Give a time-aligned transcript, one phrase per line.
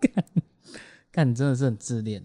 [0.14, 0.24] 干，
[1.10, 2.22] 干你真的是很自恋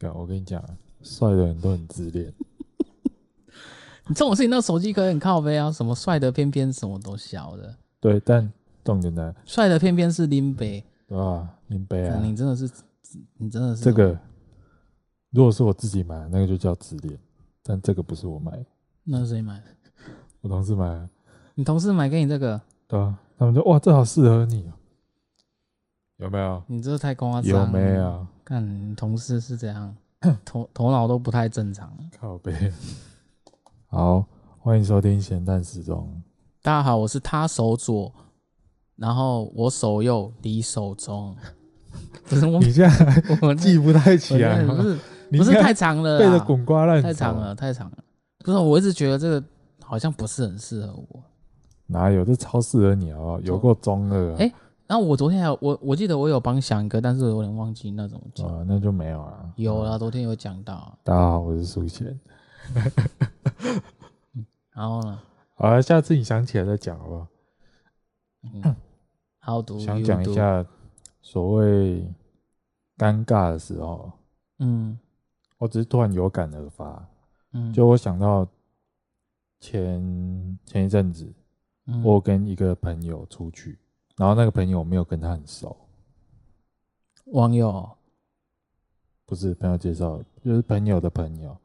[0.00, 0.12] 的。
[0.14, 0.62] 我跟你讲，
[1.02, 2.32] 帅的人都很自恋。
[4.06, 7.76] 你这种事情，那手机可以很靠背啊，什么帅的偏偏什么都小的。
[8.00, 8.50] 对，但
[8.82, 11.48] 重点呢，帅的偏偏是林北，对吧？
[11.68, 12.68] 林北啊，你真的是，
[13.36, 14.18] 你真的是这个。
[15.30, 17.16] 如果是我自己买，那个就叫自恋。
[17.62, 18.64] 但这个不是我买的，
[19.04, 19.64] 那是谁买的？
[20.40, 21.08] 我同事买的。
[21.54, 22.60] 你同事买给你这个？
[22.88, 24.72] 对啊，他们说哇，这好适合你哦。
[26.20, 26.62] 有没有？
[26.66, 27.48] 你这太夸张了。
[27.48, 28.26] 有没有？
[28.44, 29.96] 看你同事是这样，
[30.44, 31.90] 头头脑都不太正常。
[32.20, 32.70] 靠背。
[33.86, 34.26] 好，
[34.58, 36.22] 欢迎收听咸蛋时钟。
[36.60, 38.12] 大家好，我是他手左，
[38.96, 41.34] 然后我手右，李手中。
[42.28, 44.98] 不是我，你现在 我记不太起来，不是。
[45.30, 47.98] 不是太长了，背的滚瓜烂熟，太长了，太长了。
[48.44, 49.42] 不是，我一直觉得这个
[49.82, 51.22] 好像不是很适合我。
[51.86, 52.24] 哪有？
[52.24, 54.36] 这超适合你哦，有够中二。
[54.36, 54.52] 哎，
[54.90, 58.20] 然后我昨天还有我我记得我有帮想一个，但是我有点忘记那种。
[58.42, 59.52] 啊，那就没有了。
[59.54, 60.98] 有了，昨天有讲到。
[61.04, 62.18] 大家好，我是苏贤。
[64.74, 65.16] 然后呢？
[65.54, 67.28] 好了，下次你想起来再讲好不好？
[68.42, 68.74] 嗯。
[69.38, 70.66] 好，读想讲一下
[71.22, 72.04] 所谓
[72.98, 74.10] 尴尬的时候。
[74.58, 74.98] 嗯。
[75.58, 77.08] 我只是突然有感而发，
[77.52, 78.44] 嗯，就我想到
[79.60, 81.32] 前前一阵子，
[82.02, 83.78] 我跟一个朋友出去，
[84.20, 85.74] 然后那个朋友没有跟他很熟，
[87.32, 87.88] 网友，
[89.24, 91.56] 不是朋友介绍，就是朋友的朋友，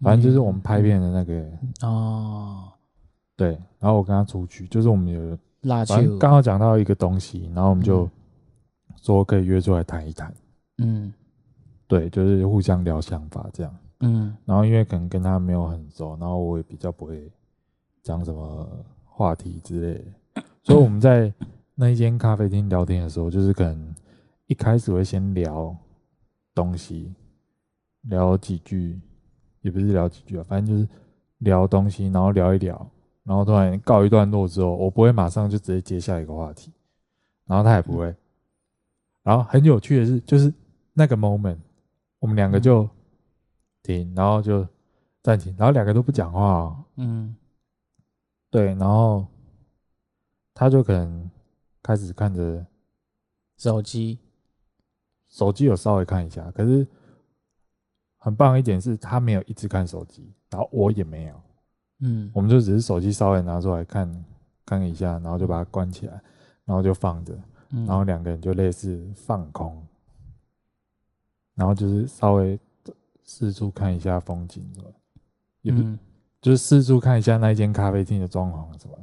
[0.00, 1.86] 反正就是我们拍片的那个。
[1.86, 2.72] 哦，
[3.36, 5.38] 对，然后我跟他出去，就是我们有
[6.18, 8.10] 刚好讲到一个东西，然后我们就
[9.00, 10.34] 说可以约出来谈一谈，
[10.78, 11.14] 嗯。
[11.86, 13.72] 对，就是互相聊想法这样。
[14.00, 17.30] 嗯，然后因为可能跟他没有很熟，然后我也比较不会
[18.02, 18.68] 讲什么
[19.04, 20.04] 话题之类的，
[20.62, 21.32] 所以我们在
[21.74, 23.94] 那一间咖啡厅聊天的时候，就是可能
[24.46, 25.76] 一开始会先聊
[26.54, 27.12] 东西，
[28.02, 29.00] 聊几句，
[29.60, 30.88] 也不是聊几句啊，反正就是
[31.38, 32.90] 聊东西，然后聊一聊，
[33.24, 36.72] 然后突然告一段落之后，我不会马上就直接接下一个话题，
[37.46, 38.14] 然后他也不会，
[39.22, 40.52] 然后很有趣的是，就是
[40.92, 41.58] 那个 moment。
[42.20, 42.88] 我们两个就
[43.82, 44.64] 停，然后就
[45.24, 46.84] 暂停，然后两个都不讲话。
[46.94, 47.34] 嗯，
[48.48, 49.26] 对，然后
[50.54, 51.30] 他就可能
[51.82, 52.64] 开始看着
[53.56, 54.18] 手机，
[55.28, 56.86] 手机有稍微看一下，可是
[58.18, 61.42] 很棒一点是他没有一直看手机，然后我也没有。
[62.00, 64.24] 嗯，我们就只是手机稍微拿出来看
[64.64, 66.20] 看一下，然后就把它关起来，
[66.64, 67.32] 然后就放着，
[67.70, 69.86] 然后两个人就类似放空。
[71.54, 72.58] 然后就是稍微
[73.22, 74.90] 四处看一下风景，是吧？
[75.60, 75.98] 也不、嗯、
[76.40, 78.98] 就是四处看一下那一间咖啡厅的装潢，是吧？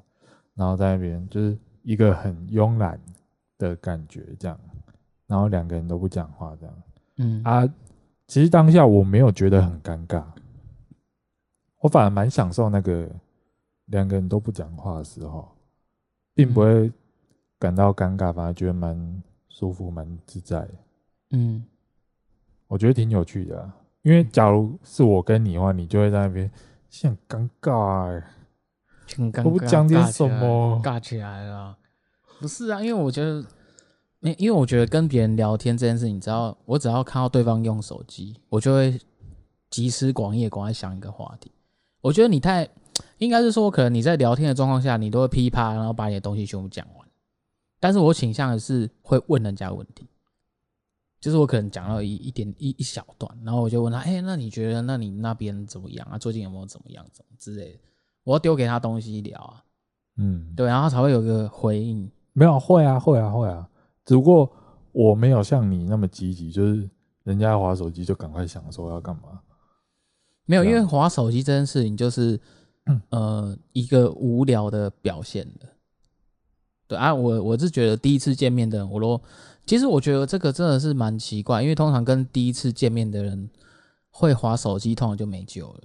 [0.59, 2.99] 然后在那边就是一个很慵懒
[3.57, 4.59] 的感觉，这样。
[5.25, 6.75] 然后两个人都不讲话，这样。
[7.15, 7.65] 嗯啊，
[8.27, 10.21] 其实当下我没有觉得很尴尬，
[11.79, 13.09] 我反而蛮享受那个
[13.85, 15.47] 两个人都不讲话的时候，
[16.33, 16.91] 并不会
[17.57, 20.73] 感到尴尬，反而觉得蛮舒服、蛮自在的。
[21.31, 21.63] 嗯。
[22.67, 23.71] 我觉得挺有趣的，
[24.03, 26.51] 因为假如是我跟你的话，你就会在那边
[27.01, 28.23] 很尴尬哎，
[29.09, 31.77] 挺尴尬，我不讲点什么，尬起来了。
[32.39, 33.43] 不是啊，因为我觉得，
[34.21, 38.99] 因因为我觉得跟别人聊天这件事，你知道，我只要看到对方用手机，我就会
[39.69, 41.51] 集思广益，赶快想一个话题。
[42.01, 42.69] 我觉得你太，
[43.17, 47.07] 应该是说，可能你在聊天的状况下，你都会噼啪，然后把你的东西全部讲完。
[47.79, 50.07] 但是我倾向的是会问人家问题。
[51.19, 56.17] 就是我可能讲到一一点一一小段，然后我就问他，哎、欸，那你觉得，那你那边怎么样啊？
[56.17, 57.79] 最近有没有怎么样，怎么之类的？
[58.29, 59.63] 我要丢给他东西聊啊，
[60.17, 62.07] 嗯，对，然后才会有个回应。
[62.33, 63.67] 没有，会啊，会啊，会啊，
[64.05, 64.47] 只不过
[64.91, 66.87] 我没有像你那么积极，就是
[67.23, 69.39] 人家滑手机就赶快想说要干嘛。
[70.45, 72.39] 没有，因为滑手机这件事情就是，
[72.85, 75.67] 嗯、呃，一个无聊的表现的。
[76.87, 79.19] 对啊，我我是觉得第一次见面的人，我都。
[79.65, 83.49] 其实我觉得这个真的是蛮奇怪，因为通常跟第一次见面的人
[84.11, 85.81] 会滑手机，通常就没救了。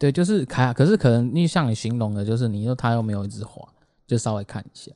[0.00, 3.62] 对，就是看，可是可能你像你形容的，就是你说他又没有一直滑，
[4.06, 4.90] 就稍微看一下。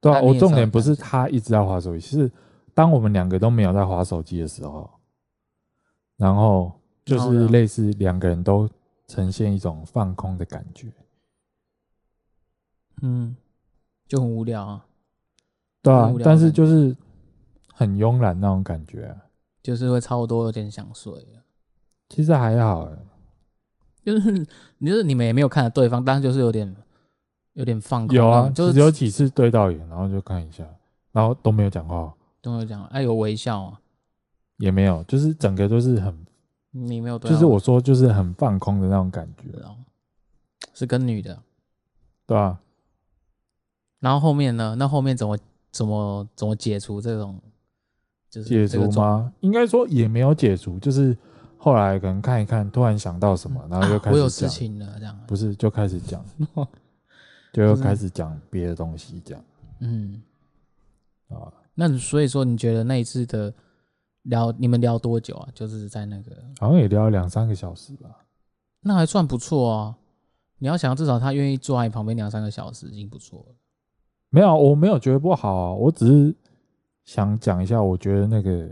[0.00, 2.30] 对啊，我重点不是他一直在滑手机，是
[2.72, 4.88] 当我们两个都没有在滑手机的时候，
[6.16, 6.70] 然后
[7.04, 8.70] 就是类似两个人都
[9.08, 10.92] 呈现一种放空的感觉。
[13.02, 13.34] 嗯，
[14.06, 14.86] 就很无聊啊。
[15.82, 16.96] 对啊，但是就是
[17.74, 19.16] 很慵懒那种感觉，啊，
[19.60, 21.12] 就是会差不多有点想睡。
[22.08, 22.98] 其实还好，欸，
[24.10, 24.46] 就是
[24.78, 26.74] 你就是你们也没有看着对方，但是就是有点
[27.54, 28.16] 有点放空。
[28.16, 30.64] 有啊，就是只有几次对到眼，然后就看一下，
[31.12, 33.80] 然后都没有讲话，都没有讲，哎，有微笑啊，
[34.58, 36.26] 也没有，就是整个都是很，
[36.70, 39.48] 你没有对，就是我说就是很放空的那种感觉，
[40.74, 41.42] 是跟女的，
[42.26, 42.58] 对啊。
[44.00, 44.74] 然后后面呢？
[44.78, 45.38] 那后面怎么
[45.70, 47.38] 怎么怎么解除这种？
[48.30, 49.30] 就是解除吗？
[49.40, 51.14] 应该说也没有解除，就是
[51.62, 54.12] 后来可能看一看，突然想到什么，然后就开始讲。
[54.14, 55.20] 我有事情了，这样。
[55.26, 56.24] 不是，就开始讲，
[57.52, 59.44] 就又开始讲别的东西，这样。
[59.80, 60.22] 嗯。
[61.28, 63.52] 啊，那所以说，你觉得那一次的
[64.22, 65.48] 聊，你们聊多久啊？
[65.54, 68.08] 就是在那个，好像也聊了两三个小时吧。
[68.80, 69.96] 那还算不错啊。
[70.58, 73.54] 你要想，至少他愿意坐在你旁边两三个小时，已经不错了。
[74.30, 76.34] 没有，我没有觉得不好啊，我只是。
[77.02, 78.68] 想讲一下，我觉得那个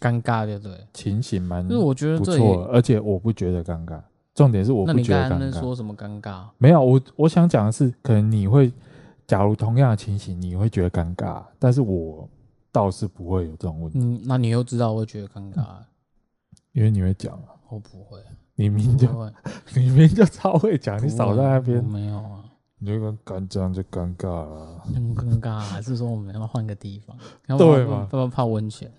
[0.00, 0.86] 尴尬，对不对？
[0.92, 4.00] 情形蛮，就是我觉得不错，而且我不觉得尴尬。
[4.34, 5.38] 重点是我不觉得尴尬。
[5.38, 6.44] 那你说什么尴尬？
[6.58, 8.72] 没有，我我想讲的是，可能你会，
[9.26, 12.28] 假如同样的情形，你会觉得尴尬，但是我
[12.72, 13.98] 倒是不会有这种问题。
[13.98, 15.64] 嗯，那你又知道我会觉得尴尬，
[16.72, 17.54] 因为你会讲啊。
[17.68, 18.18] 我不会，
[18.56, 19.30] 你明就会，
[19.76, 21.84] 你明就超会讲，你少在那边。
[21.84, 22.44] 没有啊。
[22.78, 27.14] 你这个尴这样就尴尬了，很尴尬，还是说我们要换个地方？
[27.58, 27.98] 对嘛？
[28.00, 28.90] 要不要泡温泉？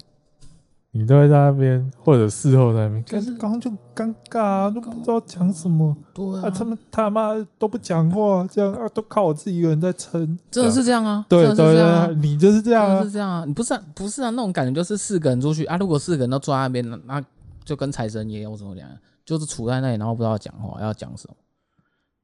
[0.94, 3.04] 你都会在那边，或者事后在那边。
[3.04, 5.96] 可是刚刚就尴尬啊，都不知道讲什么。
[6.14, 10.38] 对啊，他们他妈都不讲话，这样啊，都靠我自己一个人在撑。
[10.50, 11.26] 真的是这样啊？
[11.30, 13.04] 对对对，你就是这样啊？
[13.04, 13.46] 是这样啊？
[13.48, 14.30] 你不是不是啊？
[14.32, 17.24] 那种感觉就是四个人出去啊，如果四个人都坐在那边，那
[17.64, 18.98] 就跟财神爷有什么两样？
[19.24, 21.36] 就是杵在那里，然后不知道讲话要讲什么。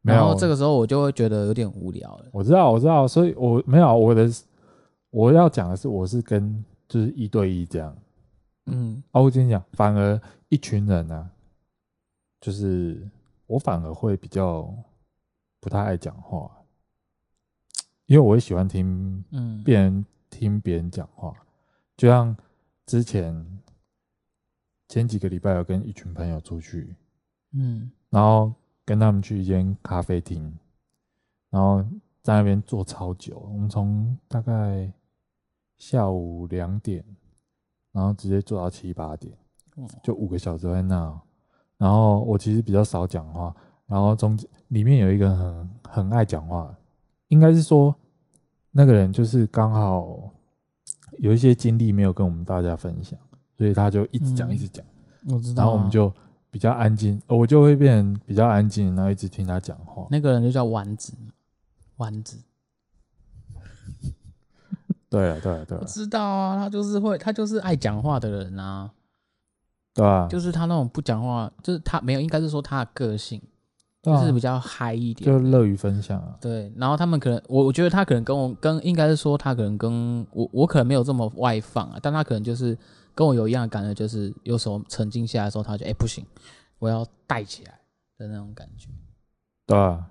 [0.02, 2.25] 然后这个时候我就会觉得有点无聊了。
[2.34, 4.30] 我知道，我知道，所以我没有我的，
[5.10, 7.96] 我要讲的是，我是跟就是一对一这样。
[8.68, 11.31] 嗯，啊，我跟你讲，反而一群人呢、啊，
[12.40, 13.10] 就是
[13.48, 14.74] 我反而会比较
[15.60, 16.52] 不太爱讲话，
[18.06, 21.34] 因为我也喜欢听，嗯，别人听别人讲话。
[21.96, 22.36] 就像
[22.86, 23.60] 之前
[24.88, 26.96] 前几个礼拜有跟一群朋友出去，
[27.54, 28.54] 嗯，然后。
[28.88, 30.58] 跟他们去一间咖啡厅，
[31.50, 31.84] 然后
[32.22, 33.38] 在那边坐超久。
[33.38, 34.90] 我们从大概
[35.78, 37.04] 下午两点，
[37.97, 39.33] 然后直接做到七八点，
[40.03, 41.19] 就五个小时在那。
[41.77, 43.55] 然后我其实比较少讲话，
[43.88, 46.71] 然后中间里面有一个很很爱讲话，
[47.29, 47.95] 应该是说
[48.69, 50.31] 那个人就是刚好
[51.17, 53.19] 有一些经历没有跟我们大家分享，
[53.57, 54.85] 所以他就一直讲一直讲。
[55.29, 55.63] 我知道。
[55.63, 56.13] 然后我们就。
[56.49, 60.07] 比较安静，我就会变比较安静，然后一直听他讲话。
[60.09, 61.13] 那个人就叫丸子，
[61.97, 62.38] 丸子。
[65.09, 65.81] 对啊，对啊，对啊。
[65.81, 68.92] 我知道啊，他就是会，他就是爱讲话的人啊。
[69.94, 70.27] 对啊。
[70.27, 73.42] 就是他那种不讲话，就是他没有，应该是说他的个性，
[74.04, 76.36] 就是比较嗨一点，就乐于分享啊。
[76.42, 82.77] 对，然后他们可能，我我觉得他可能跟我跟，应该是说他可能跟我，我可能没有这么外放啊，但他可能就是。
[83.18, 86.24] 跟我有一样的感觉，就是有时候沉静下来的时候，他就哎、欸、不行，
[86.77, 87.80] 我要带起来
[88.15, 88.89] 的那种感觉。
[89.65, 90.06] 对啊，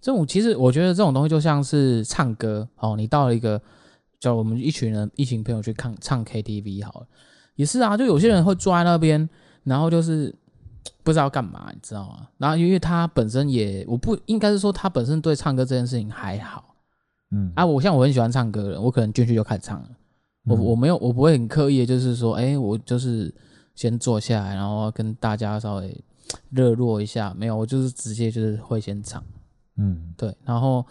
[0.00, 3.60] 这种其实我觉得这种东西就像是唱歌哦，你到了一个
[4.22, 7.06] 叫我们一群人一群朋友去看唱 KTV 好了，
[7.56, 9.28] 也是啊，就有些人会坐在那边，
[9.64, 10.32] 然后就是
[11.02, 12.28] 不知道干嘛，你知道吗？
[12.38, 16.76] 然后因为他本身也我不应该是说他本身对唱歌这件事情还好，
[17.32, 19.88] 嗯啊，我像我很喜欢唱歌的人，我可能进去就开始唱了。
[20.44, 23.32] 我我没有，我不会很刻意的，就是说，哎、欸，我就是
[23.74, 26.04] 先坐下来，然后跟大家稍微
[26.50, 27.34] 热络一下。
[27.36, 29.20] 没有，我就是直接就是会先唱，
[29.76, 30.32] 嗯，对。
[30.44, 30.84] 然后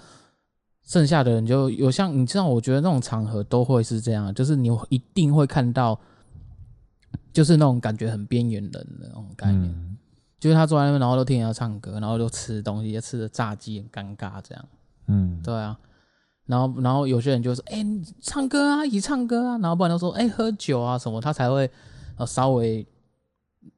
[0.91, 5.98] 剩下的人就有像你知道，我觉得那种场合都会是这样，就是你一定会看到，
[7.31, 9.98] 就是那种感觉很边缘人的那种概念，嗯、
[10.38, 14.65] 就是他坐在那边，然后都听人家唱歌，然后就吃东西，吃的炸鸡很尴尬这样，
[15.07, 15.79] 嗯，对啊。
[16.48, 21.69] 然后，然后有些人就说：“哎、欸，唱歌啊，一起唱歌啊。”然后不然都说：“哎、欸，喝酒啊什么。”他才会
[22.17, 22.86] 呃稍微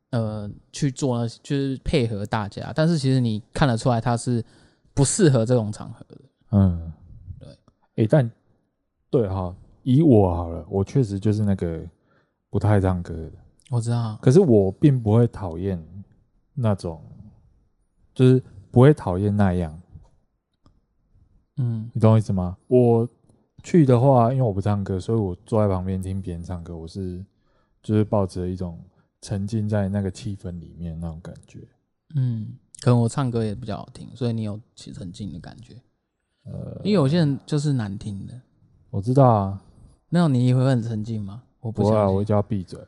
[0.10, 2.72] 呃去做呢，就是配合大家。
[2.74, 4.43] 但是其实你看得出来，他是
[4.96, 6.17] 不适合这种场合的。
[6.51, 6.92] 嗯，对。
[7.95, 8.31] 哎、欸，但
[9.09, 11.81] 对哈，以我好了，我确实就是那个
[12.50, 13.31] 不太唱歌的。
[13.69, 14.17] 我知道。
[14.21, 15.83] 可是我并不会讨厌
[16.53, 17.01] 那种，
[18.13, 19.79] 就是不会讨厌那样。
[21.57, 22.57] 嗯，你懂我意思吗？
[22.67, 23.07] 我
[23.62, 26.75] 去的话，因为我不唱歌，所以我坐在旁边听别人唱歌。
[26.75, 27.23] 我是
[27.83, 28.83] 就是抱着一种
[29.21, 31.59] 沉浸在那个气氛里面那种感觉。
[32.15, 35.75] 嗯，可能我唱歌也比较好听，所以你有起沉浸的感觉。
[36.45, 38.33] 呃，因为有些人就是难听的。
[38.89, 39.62] 我知道啊，
[40.09, 41.43] 那种你也会很沉静吗？
[41.59, 42.79] 我不会啊，我就要闭嘴。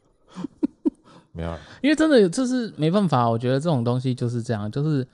[1.32, 5.06] 没有，因为真的就是没办法，我觉得这种东西就是这样，就是。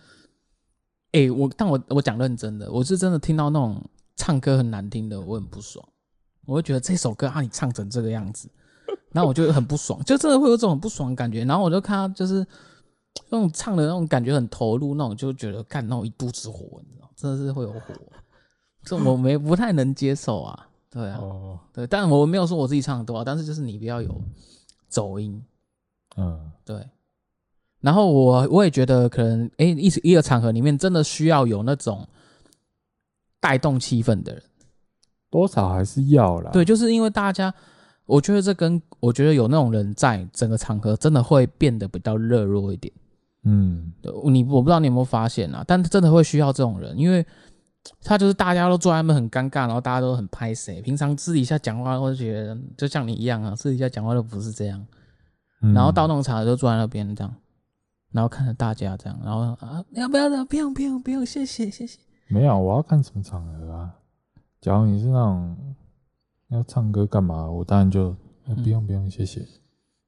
[1.12, 3.82] 哎、欸，我但我我讲认真的，我是真的听到那种
[4.16, 5.82] 唱歌很难听的，我很不爽。
[6.44, 8.50] 我会觉得这首歌啊，你唱成这个样子，
[9.12, 11.42] 然后我就很不爽，就真的会有这种很不爽的感觉。
[11.44, 12.46] 然后我就看他就是
[13.30, 17.80] 那种唱的那种感觉很投入，那种就觉得干那种一肚子火，你知道，真的是会有火。
[18.84, 24.22] 这我没不太能接受啊，对啊，哦、对，但我没有说我自己唱的多好，但是就是你不要有
[24.88, 25.42] 走音，
[26.16, 26.88] 嗯，对。
[27.80, 32.06] 然后我我也觉得可能，哎，一一个场合里面真的需要有那种
[33.40, 34.42] 带动气氛的人，
[35.30, 36.50] 多少还是要啦。
[36.52, 37.52] 对，就是因为大家，
[38.06, 42.92] 我觉得这跟我觉得有那种人在整个场合真的会变得比较热络一点。
[43.46, 43.90] 嗯，
[44.30, 45.64] 你我不知道你有没有发现啊？
[45.66, 47.24] 但真的会需要这种人，因为。
[48.02, 50.82] 他就是大家都坐在那边很尴尬，然后大家都很拍谁。
[50.82, 54.84] 平常私底下讲话，我就觉得就像你一样啊，私底下讲话都不是这样。
[55.62, 57.32] 嗯、然后到那种场合就坐在那边这样，
[58.10, 60.44] 然后看着大家这样，然后啊，要不要的？
[60.46, 62.00] 不用不用不用，谢谢谢谢。
[62.26, 63.94] 没有，我要看什么场合啊？
[64.60, 65.56] 假如你是那种
[66.48, 69.46] 要唱歌干嘛，我当然就、欸、不用不用，谢谢。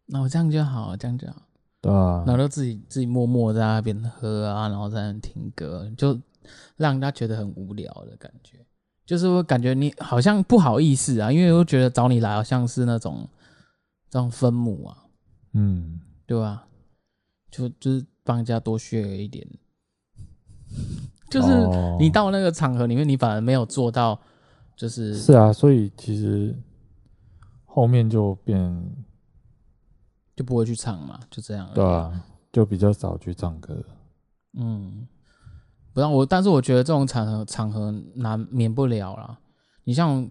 [0.06, 1.42] 那我这样就好，这样就好。
[1.80, 2.24] 对啊。
[2.26, 6.18] 然后就自己自己默默在那边喝啊，然后在那边听歌，就。
[6.76, 8.64] 让人家觉得很无聊的感觉，
[9.04, 13.28] 就是我感觉你好像不好意思啊，因为我觉得找你来好像是那种
[14.08, 14.96] 这种分母啊，
[15.52, 16.66] 嗯，对吧？
[17.50, 19.46] 就就是帮人家多学一点，
[21.28, 21.48] 就是
[21.98, 24.18] 你到那个场合里面，你反而没有做到，
[24.74, 26.56] 就是是啊，所以其实
[27.66, 28.96] 后面就变
[30.38, 33.76] 就不会去唱嘛，就这样，对啊，就比较少去唱歌，
[34.54, 35.08] 嗯。
[35.94, 39.36] 不让我，但是我觉得这种场合场合难免不了啦。
[39.82, 40.30] 你像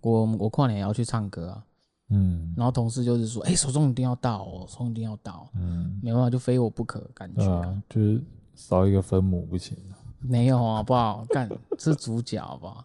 [0.00, 1.62] 我，我跨年也要去唱歌啊，
[2.08, 8.24] 嗯，然后同事就是说，哎、欸，手中一定要到哦，手中一定要到，嗯，没办法，就非我不可，感觉啊，就是
[8.54, 9.76] 少一个分母不行。
[10.20, 11.26] 没有啊，好不好？
[11.28, 11.46] 干
[11.78, 12.82] 是主角，好不好？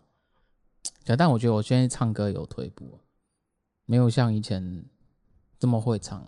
[1.17, 2.99] 但我觉得我现在唱歌有退步，
[3.85, 4.83] 没有像以前
[5.61, 6.25] 这么会唱。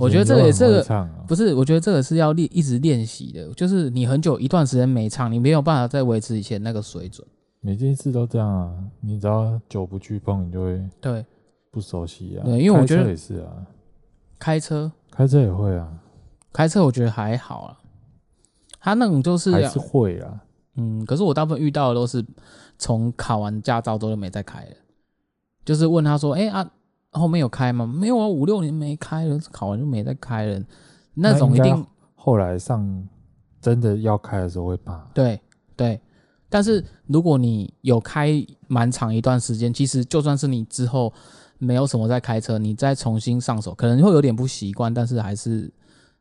[0.00, 0.84] 我觉得这个也是
[1.26, 3.52] 不是，我觉得这个是要练，一直练习的。
[3.52, 7.26] 就是你很久一段时间没唱，你没有办法再维持以前那个水准。
[7.60, 11.24] 每件事都这样啊，你只要久不去碰，你就会对
[11.70, 12.44] 不熟悉啊。
[12.44, 13.66] 对，因为我觉得也是啊，
[14.38, 15.88] 开车开车也会啊，
[16.52, 17.78] 开车我觉得还好啊。
[18.80, 20.40] 他那种就是还是会啊，
[20.76, 22.24] 嗯，可是我大部分遇到的都是
[22.78, 24.76] 从考完驾照之后就没再开了，
[25.64, 26.70] 就是问他说，哎、欸、啊。
[27.12, 27.86] 后面有开吗？
[27.86, 30.62] 没有啊，五六年没开了，考完就没再开了。
[31.14, 33.08] 那种一定后来上
[33.60, 34.98] 真的要开的时候会怕。
[35.14, 35.40] 对
[35.74, 36.00] 对，
[36.48, 41.12] 但是如果你有开蛮长一段时间，其实就算是你之后
[41.56, 45.72] 没有什么在开车，你再重新上手，可能会有点不习惯，但是还是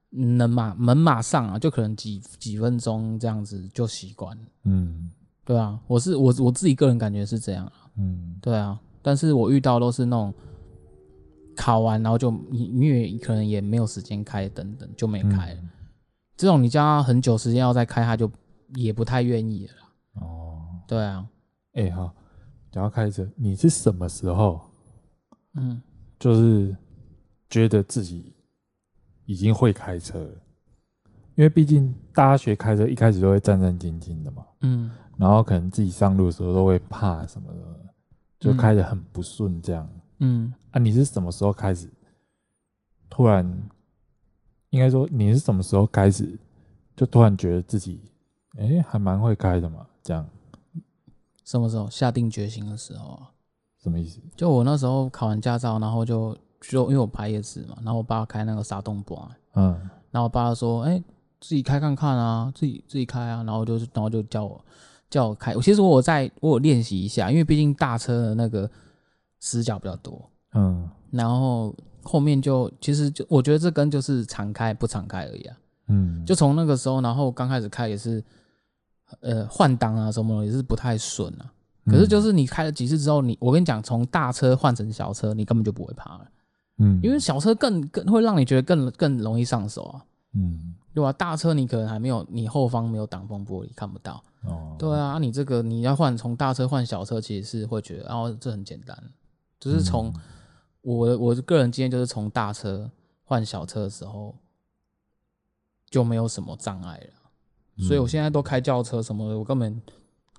[0.10, 4.36] 能马门马上啊，就可能几几分钟这样子就习惯。
[4.64, 5.12] 嗯，
[5.44, 7.74] 对啊，我是我我自己个人感觉是这样啊。
[7.98, 10.34] 嗯，对啊，但是我遇到都是那种。
[11.58, 15.62] 考完，然后就你因为可能也没有时间开，等等就没开了。
[15.62, 15.70] 嗯、
[16.38, 18.32] 这种你叫他很久时间要再开，他就
[18.76, 19.74] 也不太愿意了。
[20.22, 21.28] 哦，对啊，
[21.74, 22.14] 哎、欸、好，
[22.72, 24.62] 讲到开车，你是什么时候？
[25.56, 25.82] 嗯，
[26.20, 26.76] 就是
[27.50, 28.34] 觉得自己
[29.26, 30.32] 已经会开车了，
[31.36, 34.46] 因为毕竟大家学开车一开始都会战战兢兢的嘛。
[34.62, 37.60] 嗯，然后可能自己上路的时候都会怕什么的，
[38.40, 39.90] 就开得很不顺这样。
[40.20, 41.90] 嗯你是什么时候开始？
[43.10, 43.70] 突然，
[44.70, 46.38] 应该说你是什么时候开始，
[46.96, 48.02] 就突然觉得自己，
[48.58, 49.88] 哎、欸，还蛮会开的嘛？
[50.04, 50.28] 这样，
[51.44, 53.32] 什么时候下定决心的时候啊？
[53.82, 54.20] 什么意思？
[54.36, 59.74] 就我那时候考完驾照，然后就就因为我排夜市嘛，然后我爸开那个沙洞波，嗯，
[60.12, 61.04] 然后我爸说，哎、欸，
[61.40, 64.66] 自己开看看啊，自己自己开啊，然后就是然后就叫我
[65.10, 65.56] 叫我开。
[65.56, 68.70] 我其实我在我有练习一下，因为毕竟大车的那个。
[69.40, 78.24] 死角比较多，嗯，然后后面就其实就我觉得这跟就是常开不常开而已啊，嗯，就从那个时候，然后刚开始开也是，
[79.20, 81.52] 呃，换挡啊什么的也是不太顺啊。
[81.86, 86.28] 可是就是你开了几次之后，你我跟你讲，从大车换成小车，你根本就不会怕了，
[86.80, 91.14] 嗯，因为小车更更会让你觉得更更容易上手啊，嗯，对吧？
[91.14, 98.98] 大车你可能还没有，你后方没有挡风玻璃看不到，哦，对啊，你这个你要换从大车换小车，其实是会觉得，然后这很简单。
[99.60, 100.14] 就是从
[100.82, 102.90] 我的我的个人经验，就是从大车
[103.24, 104.36] 换小车的时候
[105.90, 109.82] 就没有什么障碍了，所以我现在都开轿车什么的，我根本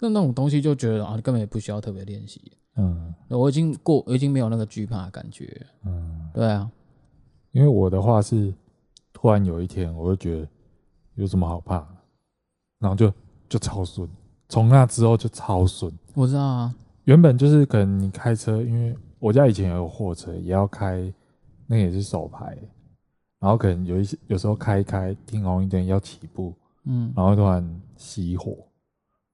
[0.01, 2.53] 那那种东西就觉得啊，根本也不需要特别练习。
[2.77, 5.67] 嗯，我已经过，我已经没有那个惧怕的感觉。
[5.85, 6.71] 嗯，对啊，
[7.51, 8.55] 因为我的话是
[9.13, 10.49] 突然有一天，我就觉得
[11.17, 11.87] 有什么好怕，
[12.79, 13.13] 然后就
[13.49, 14.09] 就超顺，
[14.49, 15.93] 从那之后就超顺。
[16.15, 21.13] 我知道啊，原本就是可能你开车，因为我家以前有货车，也要开，
[21.67, 22.57] 那个、也是手排，
[23.41, 28.57] 然后可能有一些有时候开一开停红绿灯要起步，嗯，然后突然熄火，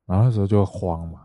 [0.07, 1.21] 然后那时候就会慌嘛，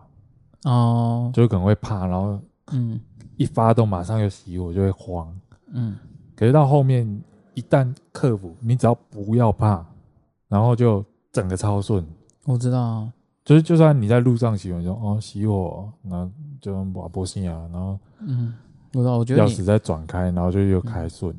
[0.66, 2.40] 哦，就可能会怕，然后
[2.72, 3.00] 嗯，
[3.38, 5.34] 一发动马上又熄火，就会慌，
[5.74, 5.98] 嗯，
[6.36, 7.22] 可是到后面
[7.54, 9.86] 一旦克服，你只要不要怕，
[10.48, 12.06] 然后就整个超顺。
[12.46, 12.80] 我知道。
[12.80, 13.14] 啊。
[13.46, 16.30] 就是，就算你在路上骑，你说哦熄火，那
[16.62, 18.54] 就把波信啊，然后嗯，
[18.94, 21.36] 我我觉得钥匙再转开，然后就又开顺。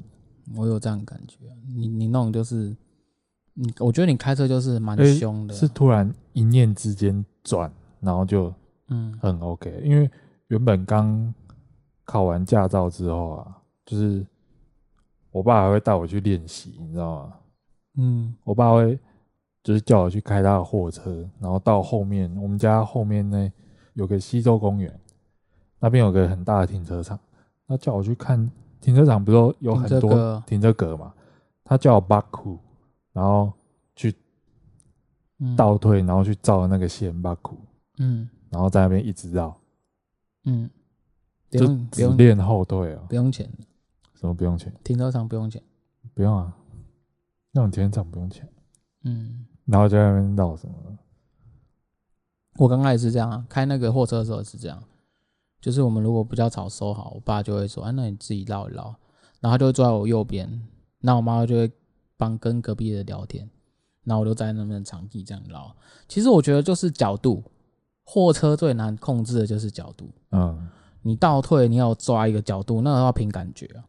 [0.57, 1.37] 我有这样感觉，
[1.76, 2.75] 你你那种就是，
[3.54, 8.52] 你我觉得你开车就是蛮凶的，是突然一念之间转，然后就
[8.88, 9.88] 嗯很 OK，嗯。
[9.88, 10.11] 因为
[10.49, 11.33] 原本刚
[12.04, 14.26] 考完驾照之后啊，就是
[15.30, 17.35] 我爸还会带我去练习，你知道吗？
[17.99, 18.99] 嗯，我爸会。
[19.62, 23.52] 就是叫我去开他的货车，然后到后面我们家后面呢
[23.93, 24.99] 有个西洲公园，
[25.79, 27.19] 那边有个很大的停车场，
[27.67, 28.50] 他叫我去看
[28.81, 31.12] 停车场，不是有很多停车格嘛？
[31.62, 32.59] 他叫我 back up，
[33.12, 33.52] 然后
[33.95, 34.14] 去
[35.57, 37.59] 倒退，然后去照那个线 back up，
[37.99, 39.55] 嗯，然后在那边一直绕，
[40.47, 40.71] 嗯，
[41.50, 43.47] 就只练后退啊，不用钱，
[44.14, 44.73] 什么不用钱？
[44.83, 45.62] 停车场不用钱，
[46.14, 46.57] 不用啊，
[47.52, 48.49] 那种停车场不用钱，
[49.05, 49.47] 嗯。
[49.67, 50.75] 然后就在那边闹什么？
[52.57, 54.83] 我刚开始是这样啊，开那个货车的时候是这样，
[55.61, 58.95] 就是我们如果比较早收好，我爸就会说：“哎，那你自己绕一绕。”
[59.40, 60.61] 然后他就会坐在我右边，
[60.99, 61.71] 那我妈就会
[62.19, 63.49] 帮跟隔壁的聊天，
[64.05, 65.75] 然后我就在那边场地这样绕。
[66.09, 67.43] 其实我觉得就是角度，
[68.05, 70.11] 货车最难控制的就是角度。
[70.33, 70.69] 嗯，
[71.00, 73.85] 你倒退你要抓一个角度，那个要凭感觉啊。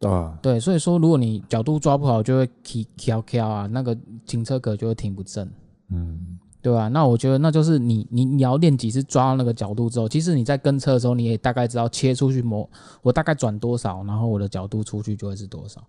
[0.00, 3.94] 对啊，对，所以说如果你角度抓不好，就会起翘翘啊，那个
[4.26, 5.46] 停车格就会停不正，
[5.90, 6.88] 嗯，对吧？
[6.88, 12.66] 那我觉得那就是你你你要练几次抓到那个角度之后，其实你在跟车的时候，你也大概知道切出去某，
[13.02, 15.84] 我大概转多少，然后我的角度出去就会是多少。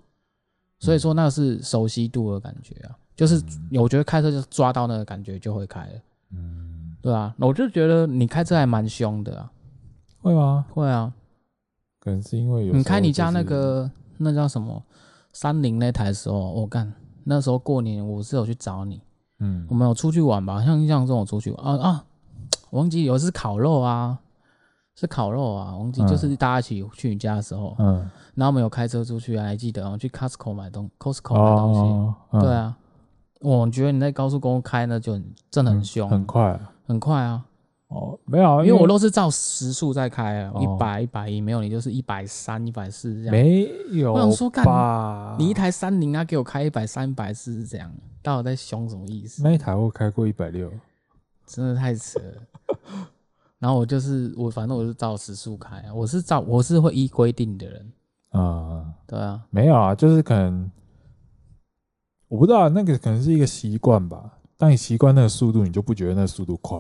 [0.77, 3.41] 所以说那是熟悉度的感觉啊，就是
[3.79, 6.01] 我觉得开车就抓到那个感觉就会开了，
[6.33, 9.49] 嗯，对啊，我就觉得你开车还蛮凶的啊，
[10.19, 10.65] 会吗？
[10.69, 11.13] 会啊，
[12.01, 13.89] 可能是因为有你开你家那个。
[14.21, 14.81] 那叫什么？
[15.33, 16.91] 三菱那台的时候，我、哦、干
[17.23, 19.01] 那时候过年，我是有去找你，
[19.39, 20.61] 嗯，我们有出去玩吧？
[20.63, 21.65] 像印象中我出去玩。
[21.65, 22.05] 啊啊，
[22.71, 24.19] 忘记有一次烤肉啊，
[24.95, 27.99] 是烤肉啊，忘记就是大家一起去你家的时候，嗯，
[28.35, 32.77] 然后我们有开车出去，还记得我去 Costco 买东 Costco 买东西，哦嗯、对啊，
[33.39, 35.17] 我觉得你在高速公路开呢，就
[35.49, 37.45] 真的很凶、嗯，很快、啊，很快啊。
[37.91, 43.31] 哦，没有，因为我都是照时速在开啊，一百、一百一，没有你就是一百三、一百四这样。
[43.31, 44.65] 没有，我想说，干，
[45.37, 47.91] 你一台三菱啊，给我开一百三、一百四是这样，
[48.23, 49.43] 到底在凶什么意思？
[49.43, 50.71] 那一台我开过一百六，
[51.45, 52.77] 真的太扯了。
[53.59, 57.91] 然后我就是我，反正我是照时速开啊，我是照我是会依规定的人
[58.29, 60.71] 啊，嗯、对啊，没有啊，就是可能
[62.29, 64.37] 我不知道那个可能是一个习惯吧。
[64.57, 66.79] 当你习惯那个速度，你就不觉得那个速度快。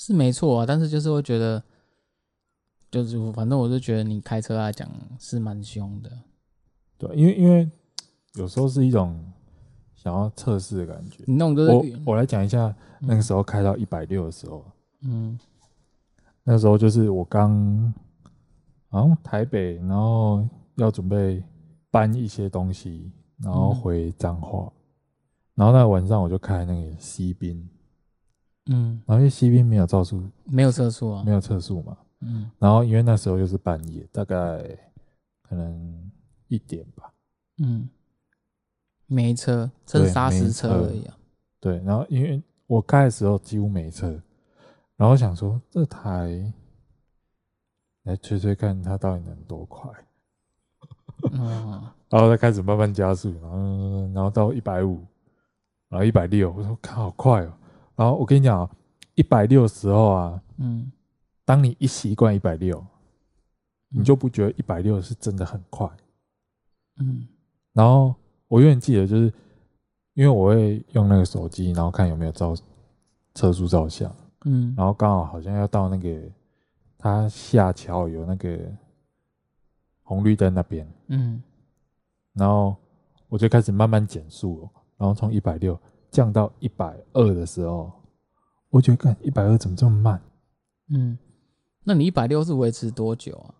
[0.00, 1.60] 是没错啊，但是就是会觉得，
[2.88, 6.08] 就是反正我是觉得你开车来讲是蛮凶的，
[6.96, 7.68] 对，因为因为
[8.34, 9.20] 有时候是一种
[9.96, 11.24] 想要测试的感觉。
[11.26, 14.64] 你弄个我我来讲一下，那个时候开到一百六的时候，
[15.02, 15.36] 嗯，
[16.44, 17.92] 那时候就是我刚
[18.90, 21.42] 啊台北，然后要准备
[21.90, 23.10] 搬一些东西，
[23.42, 24.72] 然后回彰化，
[25.56, 27.68] 然后那晚上我就开那个西滨。
[28.70, 31.96] 嗯，然后因为西边没有测速，没有测速啊，没有测速嘛。
[32.20, 34.62] 嗯，然后因为那时候又是半夜，大概
[35.42, 36.10] 可能
[36.48, 37.12] 一点吧。
[37.62, 37.88] 嗯，
[39.06, 41.16] 没车，这是砂石车而已啊。
[41.60, 44.20] 对，然后因为我开的时候几乎没车，
[44.96, 46.52] 然后想说这台
[48.02, 49.90] 来吹吹看它到底能多快。
[51.32, 55.04] 嗯， 然后再开始慢慢加速，然后然后到一百五，
[55.88, 57.52] 然后一百六，我说看好快哦。
[57.98, 58.70] 然后我跟你讲，
[59.16, 60.92] 一百六的时候啊，嗯，
[61.44, 62.80] 当你一习惯一百六，
[63.88, 65.90] 你就不觉得一百六是真的很快，
[67.00, 67.26] 嗯。
[67.72, 68.14] 然后
[68.46, 69.24] 我永远记得，就是
[70.14, 72.54] 因为我会用那个手机，然后看有没有照
[73.34, 74.72] 车速照相，嗯。
[74.76, 76.22] 然后刚好好像要到那个
[76.96, 78.60] 他下桥有那个
[80.04, 81.42] 红绿灯那边，嗯。
[82.34, 82.76] 然后
[83.28, 85.76] 我就开始慢慢减速，然后从一百六。
[86.10, 87.92] 降到一百二的时候，
[88.70, 90.20] 我觉得看一百二怎么这么慢？
[90.90, 91.18] 嗯，
[91.84, 93.54] 那你一百六是维持多久啊？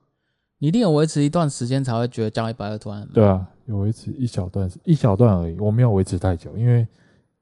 [0.59, 3.07] 你一定有维持一段时间才会觉得降一百二突然。
[3.15, 5.59] 对啊，有维持一小段，一小段而已。
[5.61, 6.87] 我没有维持太久，因为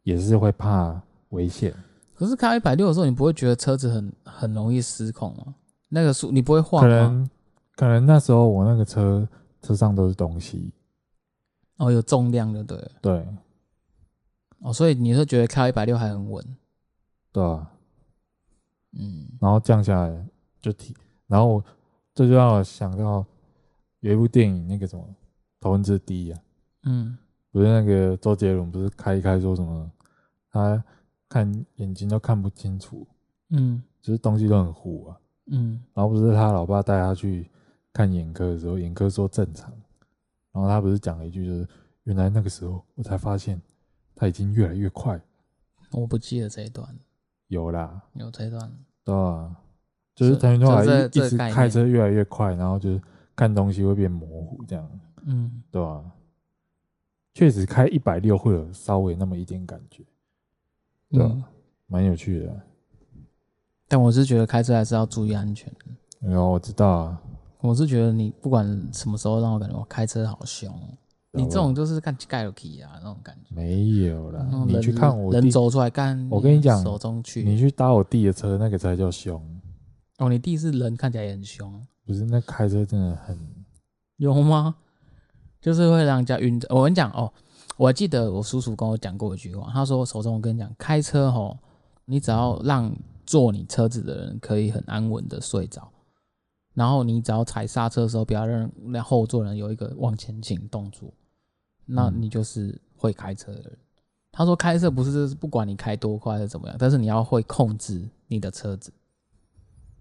[0.03, 1.73] 也是会怕危险。
[2.15, 5.55] 可是开一百六的时候，你不会觉得车子很很容易失控吗？
[5.89, 6.89] 那个速你不会晃吗？
[6.89, 7.31] 可能
[7.77, 9.27] 可能那时候我那个车
[9.63, 10.73] 车上都是东西，
[11.79, 13.27] 哦，有重量的，对对。
[14.61, 16.57] 哦，所以你是觉得开一百六还很稳？
[17.33, 17.73] 对啊。
[18.93, 19.29] 嗯。
[19.41, 20.27] 然后降下来
[20.61, 20.95] 就提，
[21.27, 21.63] 然后
[22.15, 23.25] 这就让我想到
[24.01, 25.03] 有一部电影，那个什么
[25.61, 26.41] 《头文字 D》啊。
[26.85, 27.17] 嗯。
[27.51, 29.91] 不是那个周杰伦，不是开一开说什么
[30.51, 30.85] 他。
[31.29, 33.05] 看眼睛都看不清楚，
[33.49, 37.51] 嗯，就是东西都很糊啊，嗯，然后不是他老爸带他去
[37.93, 39.69] 看眼科的时候，眼科说正常，
[40.53, 41.69] 然后他不是讲了一句，就是
[42.05, 43.61] 原来那个时候我才发现
[44.17, 45.21] 他已经越来越快。
[45.93, 46.89] 我不记得这一段，
[47.47, 48.73] 有啦，有这一段，
[49.05, 49.55] 对啊，
[50.17, 53.01] 就是等于说一一直开车越来越快，然后就是
[53.37, 54.91] 看东西会变模糊这样，
[55.27, 56.03] 嗯，对吧？
[57.35, 60.03] 确实开一百六会有稍微那么一点感觉。
[61.11, 61.45] 对、啊，
[61.87, 62.61] 蛮、嗯、有趣的。
[63.87, 65.73] 但我是觉得开车还是要注意安全。
[66.19, 67.23] 没有，我知道啊。
[67.61, 70.73] 我是觉得你不管什么时候让我感觉我开车好凶。
[71.33, 73.55] 你这种就是干盖了皮啊那种感觉。
[73.55, 76.27] 没有啦，你去看我人走出来干。
[76.31, 79.43] 我跟你讲，手中去，你去搭我弟的车，那个才叫凶。
[80.19, 81.81] 哦，你弟是人看起来也很凶。
[82.07, 83.39] 不是，那开车真的很。
[84.17, 84.77] 有吗？
[85.61, 86.61] 就是会让人家晕。
[86.71, 87.33] 我跟你讲哦。
[87.79, 91.59] 我还记得我叔叔跟我讲过一句话，他说：“手中我跟你讲，开车吼，
[92.07, 92.91] 你只要让
[93.27, 95.87] 坐你车子的人可以很安稳的睡着，
[96.77, 101.13] 然后你只要踩刹车的时候，不要让那后座人有一个往前倾动作，
[101.87, 103.79] 那你就是会开车的人。”
[104.31, 108.93] 他说：“开车不是不管你开多快是怎么样，但是你要会控制你的车子。”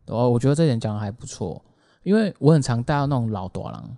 [0.07, 1.63] 哦，我觉得这点讲的还不错，
[2.03, 3.97] 因为我很常带到那种老大人，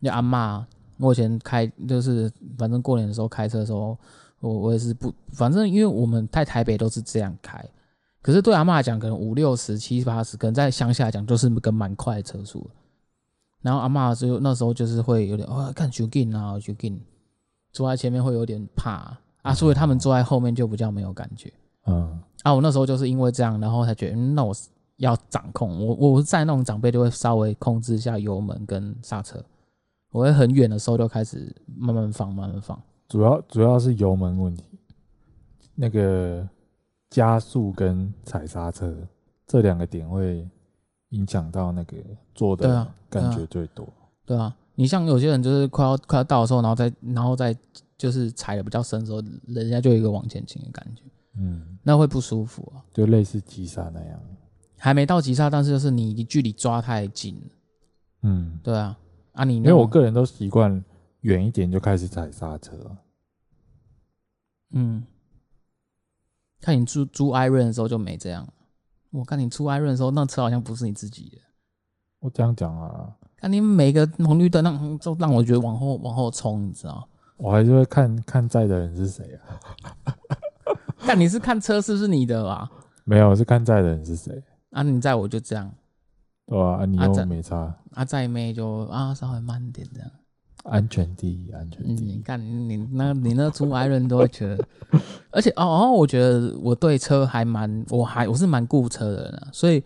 [0.00, 0.64] 就阿嬷。
[0.98, 3.98] 我以前开就是，反正过年的时候开车的时候，
[4.40, 7.62] 我我也是不，反正因为我们在台北都是这样开，
[8.22, 12.70] 可是对阿嬷来讲，可能五六十、七八十，可能在乡下讲就是个蛮快的车速。
[13.60, 17.00] 然后阿嬷就那时候就是会有点啊，看手紧啊，手紧，
[17.72, 21.52] 坐在前面会有点怕啊，所以他们坐在后面就比较没有感觉。
[21.86, 24.54] 嗯，啊，我那时候就是因为这样，然后才觉得，嗯，那我
[24.98, 29.44] 要掌控，我我在那种长辈就会稍微控制一下油门跟刹车。
[30.10, 32.80] 我会很远的时候就开始慢慢放，慢慢放。
[33.08, 34.64] 主要主要是油门问题，
[35.74, 36.46] 那个
[37.12, 38.96] 加速跟踩刹车
[39.46, 40.48] 这两个点会
[41.10, 41.96] 影响到那个
[42.34, 43.86] 坐的感觉最多。
[44.24, 47.54] 对啊，你像有些人就是快要快要到的时候，然后再然后再
[47.98, 51.02] 就是踩的比较深的时候，人家就有一个往前倾的感觉，
[51.36, 52.82] 嗯，那会不舒服啊。
[52.94, 54.18] 就类似急刹那样，
[54.78, 57.38] 还没到急刹，但是就是你距离抓太近，
[58.22, 58.98] 嗯，对啊。
[59.32, 60.82] 啊，你因为我个人都习惯
[61.20, 62.96] 远一点就开始踩刹车。
[64.74, 65.04] 嗯，
[66.62, 68.48] 看你租租 iRent 的时候就没这样。
[69.10, 71.36] 我看你出 iRent 的时候，那车好像不是你自己的。
[72.20, 77.06] 我这样讲啊，看你每个红绿灯让都让我觉得往后往后冲，你知道？
[77.36, 79.58] 我还是会看看在的人是谁啊。
[80.98, 82.70] 看你是看车是不是你的吧？
[83.04, 84.42] 没有，是看在的人是谁。
[84.70, 85.68] 啊，你在我就这样。
[86.46, 87.76] 对啊，你又没差。
[87.90, 90.08] 啊，再没就啊，稍微慢点这样。
[90.62, 92.12] 安全第一，安全第一。
[92.12, 94.66] 嗯、你看你那，你那出来人都会觉得，
[95.30, 99.48] 而且哦哦，我觉得我对车还蛮，我还我是蛮顾车的人啊。
[99.52, 99.82] 所以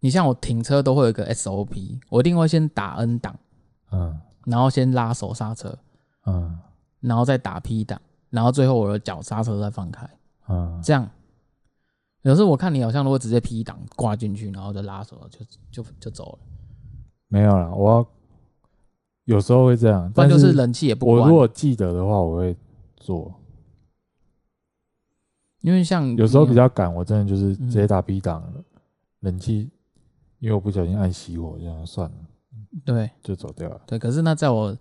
[0.00, 3.36] 你像我停车都会有一个 SOP，我一定会先打 N 档，
[3.92, 5.76] 嗯，然后先拉手刹车，
[6.26, 6.58] 嗯，
[7.00, 10.08] 然后再打 P 档，然后最后我的脚刹车再放开，
[10.48, 11.08] 嗯，这样。
[12.22, 16.38] 有时候我看你好像如果直接 P 档挂进去，然后就拉手就就就走了。
[17.28, 18.06] 没有了，我要
[19.26, 21.18] 有时候会这样，但就是冷气也不关。
[21.18, 22.56] 我如果记得的话，我会
[22.96, 23.32] 做。
[25.60, 28.64] 因为像有时候比较赶，我真的就是直接打 B 档了，嗯、
[29.20, 29.68] 冷气
[30.38, 32.16] 因为我不小心按熄火，这样算了。
[32.84, 33.80] 对，就走掉了。
[33.86, 34.76] 对，可是那在我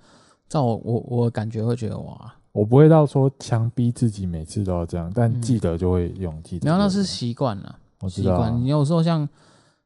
[0.47, 2.35] 在我我我感觉会觉得哇。
[2.51, 6.41] 我不会到说强逼自己每次都要这样，但记得就会用。
[6.43, 8.55] 记得，然后那是习惯了，我习惯。
[8.61, 9.27] 你有时候像，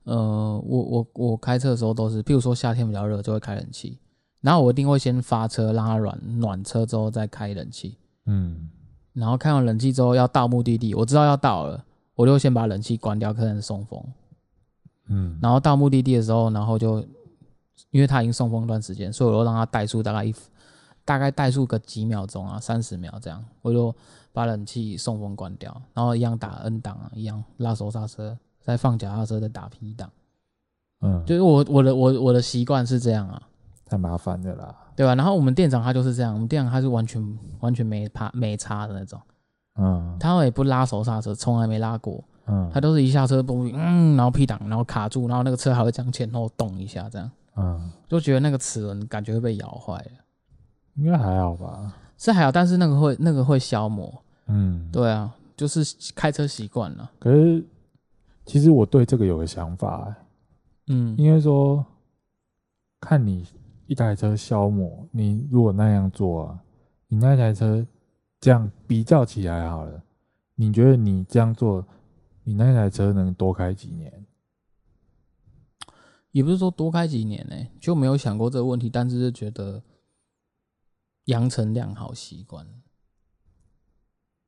[0.03, 3.97] 呃，我我我开车的时候都是，譬如说夏天比较热，就会开冷气，
[4.41, 7.97] 然后我一定会先发车，让它暖暖车之后再开冷气。
[8.25, 8.69] 嗯，
[9.13, 11.83] 然后开完冷气之后要到目的地，我知道要到了，
[12.15, 14.03] 我就先把冷气关掉，开始送风。
[15.07, 16.99] 嗯，然后到目的地的时候，然后就
[17.91, 20.33] 因为它已经送风一段时间，所以我就让它怠速大概一。
[21.05, 23.95] 大概怠速个几秒钟啊，三十秒这样，我就
[24.31, 30.11] 把冷气送风关掉，然后一样打 N 档啊，一样拉手刹车，再放脚踏车，再打 P 档。
[31.01, 33.41] 嗯，就是我我的我我的习惯是这样啊，
[33.89, 35.15] 太麻烦的啦，对吧？
[35.15, 39.19] 然后我们店长他就是这样，我们店长他是完全完全没怕没差的那种，
[39.75, 42.23] 嗯，他也不拉手刹车，从来没拉过。
[42.51, 47.29] 嗯，他都是一下车嘣，嗯，然后 P 档，然后卡住，然后那个车还会这样前后动一下，这样。
[47.55, 50.11] 嗯，就觉得那个齿轮感觉会被咬坏了。
[50.95, 51.93] 应该还好吧？
[52.17, 54.11] 是还好，但是那个会那个会消磨。
[54.47, 55.83] 嗯，对啊，就是
[56.15, 57.11] 开车习惯了。
[57.19, 57.63] 可是，
[58.45, 60.15] 其实我对这个有个想法、欸，
[60.87, 61.85] 嗯，应该说，
[62.99, 63.45] 看你
[63.89, 66.63] 一台车消磨，你如果那样做啊，
[67.07, 67.83] 你那台车
[68.39, 70.03] 这样比较起来好了，
[70.53, 71.83] 你觉得你这样做，
[72.43, 74.27] 你那台车能多开几年？
[76.29, 79.81] 也不是说多开几年呢、就没有想过这个问题，但是就觉得
[81.25, 82.67] 养成良好习惯。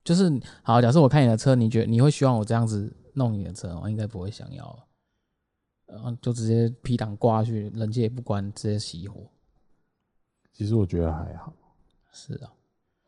[0.04, 3.90] 就是好，假设我开你的车，你觉得你会希望我这样子弄你的车吗？
[3.90, 4.88] 应该不会想要，
[5.92, 9.30] 然后就直接皮档挂下去，冷气也不关，直接熄火。
[10.54, 11.54] 其实我觉得还好。
[12.12, 12.52] 是啊，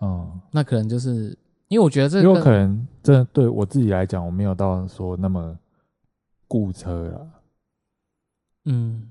[0.01, 5.57] 嗯，那可能就是因为我觉得这有可能，这对我自己来讲，我没有到说那么
[6.47, 7.29] 顾车了。
[8.65, 9.09] 嗯，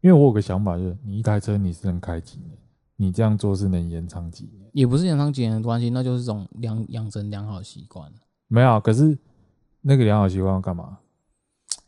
[0.00, 2.56] 因为我有个想法，就是你一台车你是能开几年？
[2.96, 4.70] 你这样做是能延长几年？
[4.72, 8.12] 也不是延长几年的关系，那就是这种良养成良好习惯。
[8.46, 9.18] 没有，可是
[9.80, 10.98] 那个良好习惯要干嘛？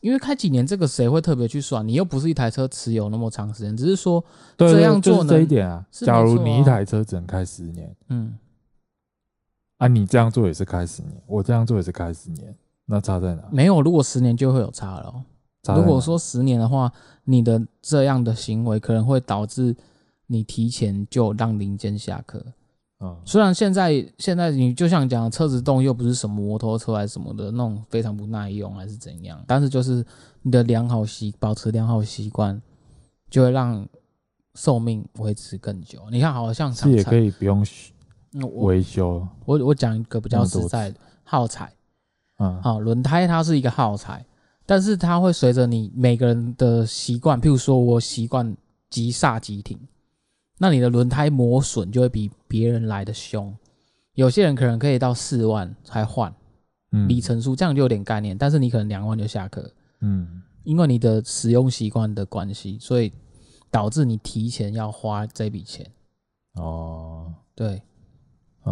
[0.01, 1.87] 因为开几年这个谁会特别去算？
[1.87, 4.25] 你又不是一台车持有那么长时间，只是说
[4.57, 5.85] 这样做呢，就是这一点啊。
[5.91, 8.37] 假如你一台车只能开十年，嗯，
[9.79, 13.43] 啊，你这样做也是开十年，我这样做也是开十年，那差在哪？
[13.51, 15.25] 没有，如果十年就会有差了。
[15.75, 16.93] 如果说十年的话，
[17.25, 19.75] 你的这样的行为可能会导致
[20.29, 22.41] 你提前就让零件下课。
[23.01, 30.05] 嗯，虽然现在现在你就像讲车子动又不是什么摩托车还是什么的那种非常不耐用还是怎样，但是就是
[30.43, 32.61] 你的良好习保持良好习惯，
[33.29, 33.87] 就会让
[34.55, 36.01] 寿命维持更久。
[36.11, 37.65] 你看，好像是也可以不用
[38.65, 39.27] 维修。
[39.45, 41.71] 我我讲一个比较实在的耗材，
[42.39, 44.25] 嗯，好，轮胎它是一个耗材。
[44.69, 48.57] 但是它会随着你每个人的习惯，譬如说我习惯
[48.91, 49.79] 急刹急停，
[50.59, 53.55] 那你的轮胎磨损就会比别人来的凶。
[54.15, 56.35] 有些人可能可以到四万才换，
[56.93, 58.37] 嗯，里程数这样就有点概念。
[58.37, 63.13] 但是你可能两万就下课，嗯，因为你的使用习惯的关系，所以
[63.71, 65.87] 导致你提前要花这笔钱。
[66.55, 67.83] 哦，对，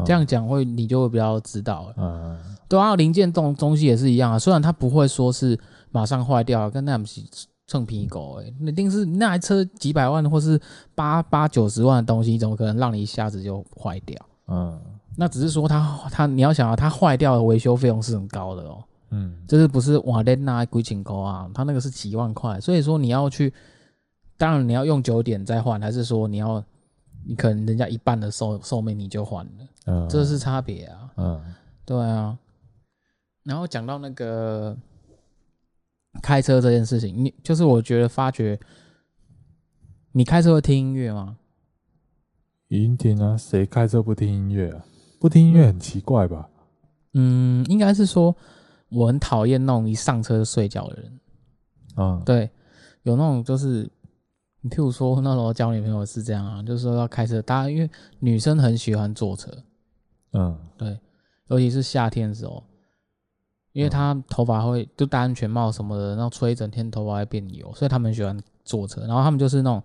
[0.04, 1.94] 这样讲会你就会比较知道了。
[1.98, 5.58] 嗯，对啊，零件东东西也是一样啊，虽然它不会说是。
[5.94, 7.22] 马上坏掉了，跟那不是
[7.66, 10.60] 蹭皮狗哎，那定是那台车几百万或是
[10.94, 14.20] 八八九十万的东西，怎么可能让你一下子就坏掉？
[14.48, 14.78] 嗯，
[15.16, 18.84] 那只是说它它你要想啊，它坏掉的维修费用是很高的哦。
[19.10, 23.50] 嗯，就是不是瓦雷纳贵请狗啊，它那个是几万块，所以说你要去，
[24.36, 26.62] 当然你要用久点再换，还是说你要
[27.24, 29.50] 你可能人家一半的寿寿命你就换了？
[29.86, 31.10] 嗯，这是差别啊。
[31.16, 31.54] 嗯，
[31.86, 32.36] 对啊。
[33.44, 34.76] 然后讲到那个。
[36.22, 38.58] 开车这件事情，你就是我觉得发觉，
[40.12, 41.36] 你开车会听音乐吗？
[42.68, 44.84] 一定听啊，谁开车不听音乐啊？
[45.20, 46.48] 不听音乐很奇怪吧？
[47.12, 48.34] 嗯，应该是说
[48.88, 51.20] 我很讨厌那种一上车就睡觉的人。
[51.96, 52.50] 嗯，对，
[53.02, 53.88] 有那种就是，
[54.62, 59.50] 你譬如说那时候交女朋友是这样啊，就是说要开车，大家因为女生很喜欢坐车，
[60.32, 60.98] 嗯，对，
[61.48, 62.62] 尤其是夏天的时候。
[63.74, 69.00] 因为他头发会就戴安全帽什么的，然后吹一整天头发会变油，所以他们喜欢坐车。
[69.00, 69.82] 然后他们就是那种，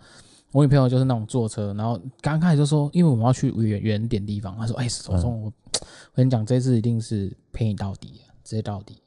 [0.52, 1.74] 我女朋友就是那种坐车。
[1.74, 5.82] 然后刚开始就说，因为我们要去远远点地方，他说：“哎、欸，手中我我
[6.14, 9.02] 跟你讲，这次一定是陪你到底，直接到底。”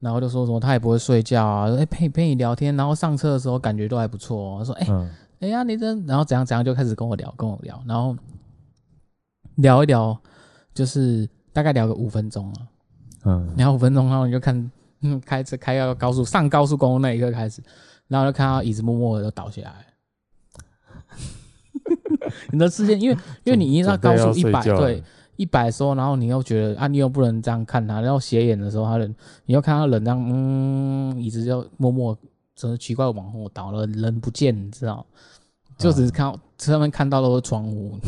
[0.00, 4.58] 然后就说什么他也不会睡觉啊，哎、欸、陪陪你聊天，然后上车的时候感觉都还不错、喔。
[4.58, 5.94] 他说：“哎、欸，哎呀、你这……
[6.06, 8.16] 然后怎样怎样就开始跟我聊，跟我聊，然后
[9.56, 10.18] 聊一聊，
[10.72, 12.68] 就是大概聊个五分钟啊。”
[13.24, 17.62] 嗯，然后五分钟，然后你就看，嗯， 开车开到高速，上高速公路那一刻开始，
[18.08, 19.86] 然后就看到椅子默默的就倒下来。
[22.52, 25.02] 你的视线，因为因为你一到高速一百对
[25.36, 29.14] 一百的时候，然后你又觉得啊，你又不能这样看他，然后斜眼的时候，他人
[29.46, 32.16] 你又看到人这样，嗯，椅子就默默，
[32.54, 35.04] 真的奇怪往后倒了，人不见，你知道？
[35.76, 37.98] 就只是看到上面看到的都是窗户。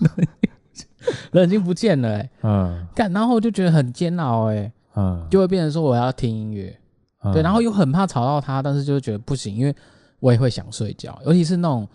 [1.32, 6.78] 人已经不见了、嗯，干，然后我就觉得很煎熬、欸，哎，嗯，就会变成说我要听音乐，
[7.22, 9.74] 嗯、对，然后又很怕吵到他，但是就觉得不行，因为
[10.18, 11.88] 我也会想睡觉，尤其是那种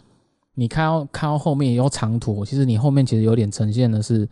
[0.55, 4.27] 你看到看到后面有长途，其实你后面其实有点呈现的是，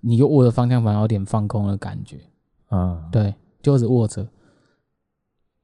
[0.00, 2.18] 你又握着方向盘有点放空的感觉，
[2.70, 4.26] 嗯，对，就是握着，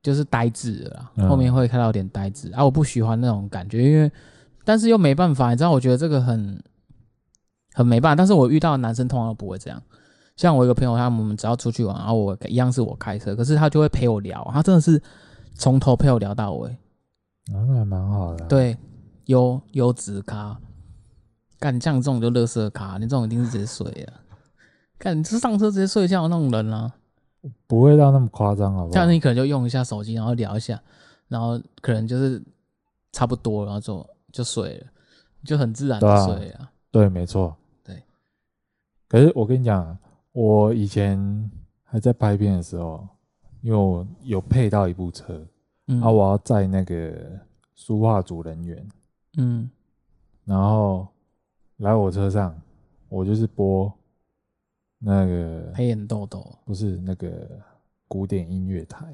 [0.02, 4.10] 就是呆滞了，嗯、后面会看到有点呆滞，啊，我不喜欢那种感觉，因为
[4.64, 6.62] 但是又没办法，你知道，我觉得这个很。
[7.80, 9.82] 很没办法，但是我遇到的男生通常都不会这样。
[10.36, 15.02] 像我一个朋友，他们只要出去玩，然后我一样是我开车，可是他就会陪我聊，他真的是
[15.54, 16.76] 从头陪我聊到尾，
[17.50, 18.44] 那还蛮好的。
[18.48, 18.76] 对，
[19.24, 20.58] 优优质咖，
[21.58, 24.12] 干像这种就乐色咖，你这种一定是直接睡了，
[24.98, 26.92] 干你是上车直接睡觉那种人啊，
[27.66, 28.92] 不会到那么夸张好不好？
[28.92, 30.78] 这样你可能就用一下手机，然后聊一下，
[31.28, 32.42] 然后可能就是
[33.12, 34.86] 差不多，然后就就睡了，
[35.44, 36.70] 就很自然的睡啊。
[36.90, 37.56] 对，没错。
[39.10, 39.20] 对。
[39.20, 39.98] 可是我跟你讲。
[40.32, 41.50] 我以前
[41.82, 43.04] 还在拍片的时候，
[43.62, 45.44] 因为我有配到一部车，
[45.88, 47.36] 嗯，啊，我要载那个
[47.74, 48.88] 书画组人员，
[49.38, 49.68] 嗯，
[50.44, 51.08] 然后
[51.78, 52.56] 来我车上，
[53.08, 53.92] 我就是播
[55.00, 57.60] 那个黑眼豆豆，不是那个
[58.06, 59.12] 古典音乐台，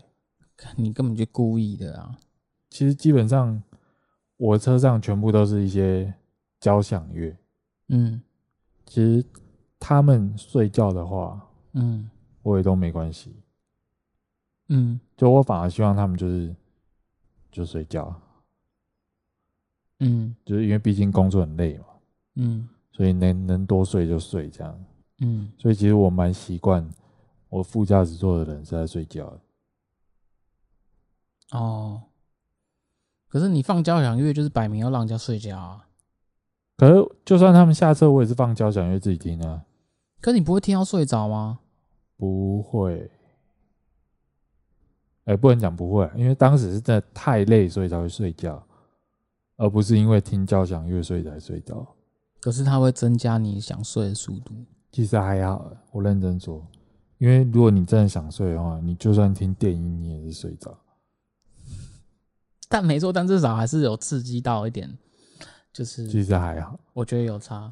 [0.77, 2.15] 你根本就故意的啊！
[2.69, 3.63] 其实基本上
[4.37, 6.13] 我车上全部都是一些
[6.61, 7.35] 交响乐，
[7.89, 8.21] 嗯，
[8.85, 9.25] 其实。
[9.79, 12.11] 他们睡觉的话，嗯，
[12.43, 13.35] 我也都没关系，
[14.69, 16.55] 嗯，就我反而希望他们就是
[17.51, 18.15] 就睡觉，
[20.01, 21.87] 嗯，就是因为毕竟工作很累嘛，
[22.35, 24.85] 嗯，所以能能多睡就睡这样，
[25.21, 26.89] 嗯，所以其实我蛮习惯
[27.49, 29.41] 我副驾驶座的人是在睡觉的，
[31.59, 32.03] 哦，
[33.29, 35.87] 可是你放交响乐就是摆明要让人家睡觉啊。
[36.77, 39.65] 可是，就算他们下车，我也是放交响乐自己听啊。
[40.21, 41.59] 可是你不会听到睡着吗？
[42.17, 43.11] 不会。
[45.25, 48.65] 哎、欸，不能讲不会，因为当时是真的太累，所以才会睡觉，
[49.57, 51.85] 而不是因为听交响乐所以才睡着。
[52.41, 54.55] 可是它会增加你想睡的速度。
[54.93, 56.65] 其实还好，我认真说，
[57.19, 60.79] 因为如果你真的想睡的话，你就算听电音，你也是睡着。
[62.69, 64.97] 但没错，但至少还是有刺激到一点。
[65.77, 67.71] 就是其实还好，我觉得有差，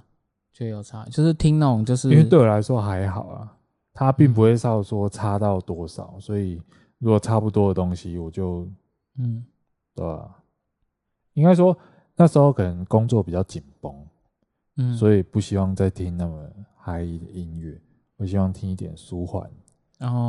[0.53, 3.57] 觉得有差，就是听那种，就是因为对我来说还好啊，
[3.95, 6.61] 它并不会少说差到多少，嗯、所以
[6.99, 8.69] 如果差不多的东西，我就
[9.17, 9.43] 嗯，
[9.95, 10.37] 对吧、啊？
[11.33, 11.75] 应该说
[12.15, 14.07] 那时候可能工作比较紧绷，
[14.77, 17.81] 嗯，所以不希望再听那么嗨的音乐，
[18.19, 19.51] 我希望听一点舒缓，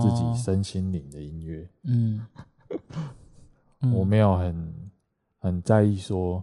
[0.02, 2.26] 自己身心灵的音乐，嗯，
[3.94, 4.74] 我没有很
[5.40, 6.42] 很在意说。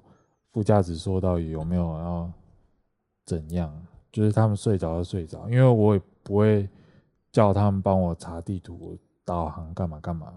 [0.53, 2.31] 副驾驶说到底有没有要
[3.25, 3.75] 怎样？
[4.13, 6.69] 就是他们睡着就睡着，因为我也不会
[7.31, 10.33] 叫他们帮我查地图、导航干嘛干嘛。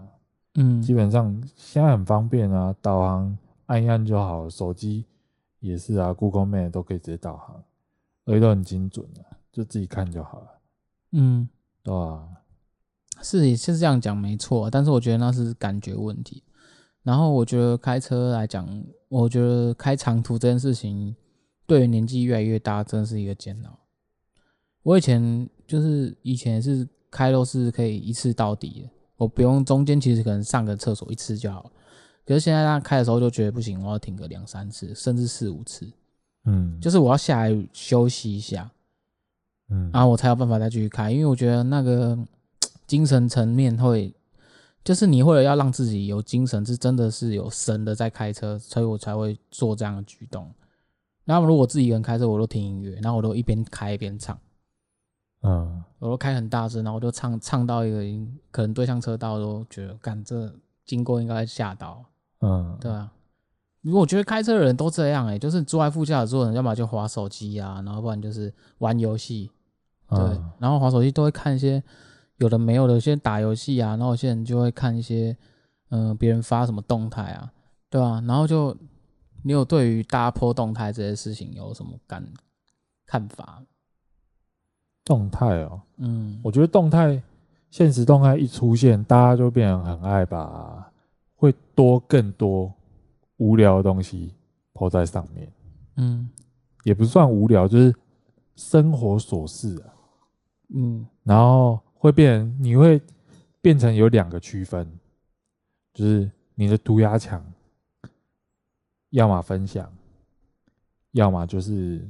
[0.54, 5.04] 嗯，基本上现在很方便啊，导航按一按就好，手机
[5.60, 7.62] 也是啊，Google Map 都可以直接导航，
[8.24, 10.46] 而且都很精准的，就自己看就好了。
[11.12, 11.46] 嗯，
[11.82, 12.26] 对啊？
[13.22, 16.42] 是也是这样讲没错，但是我觉得那是感觉问题。
[17.06, 18.68] 然后我觉得开车来讲，
[19.08, 21.14] 我觉得开长途这件事情，
[21.64, 23.78] 对于年纪越来越大，真的是一个煎熬。
[24.82, 31.70] 我以前就是以前是开都是可以一次到底的，我不用中间其实可能上个厕所一次就好。
[32.24, 35.88] 可是现在他开的时候就觉得不行，我要停个两三次，甚至四五次。
[36.46, 38.68] 嗯，就是我要下来休息一下，
[39.68, 42.18] 嗯，然后我才有办法再继续开，因为我觉得那个
[42.84, 44.12] 精神层面会。
[44.86, 50.48] 就是你为了要让自己有精神，是真的是有神的在开车，所以我才会做这样的举动。
[51.24, 54.38] 然后如果自己一个人开车，我都听音乐，然后我都一边开一边唱，
[55.42, 62.04] 嗯，我都开很大声，然后我就唱唱到一个可能对向车道都觉得，干这经过应该吓到，
[62.42, 63.10] 嗯，对啊。
[63.80, 69.50] 如果我觉得开车的人都这样，哎，就是坐在副驾驶座的人，要么就滑手机啊，然后不然就是玩游戏，
[70.08, 71.82] 对，然后滑手机都会看一些。
[72.38, 75.34] 有的没有的，有些打游戏啊，然后有些人就会看一些，
[75.88, 77.50] 嗯、呃，别人发什么动态啊，
[77.88, 78.24] 对吧、啊？
[78.26, 78.76] 然后就
[79.42, 82.22] 你有对于大家 po 动态这些事情有什么感
[83.06, 83.62] 看法？
[85.02, 87.22] 动态哦，嗯，我觉得动态，
[87.70, 90.92] 现实动态一出现，大家就变得很爱把
[91.36, 92.70] 会多更多
[93.38, 94.34] 无聊的东西
[94.74, 95.50] po 在上面，
[95.96, 96.28] 嗯，
[96.84, 97.94] 也不算无聊，就是
[98.56, 99.88] 生活琐事啊，
[100.74, 101.80] 嗯，然后。
[102.06, 103.02] 会变，你会
[103.60, 104.88] 变成有两个区分，
[105.92, 107.44] 就是你的涂鸦墙，
[109.10, 109.92] 要么分享，
[111.10, 112.08] 要么就是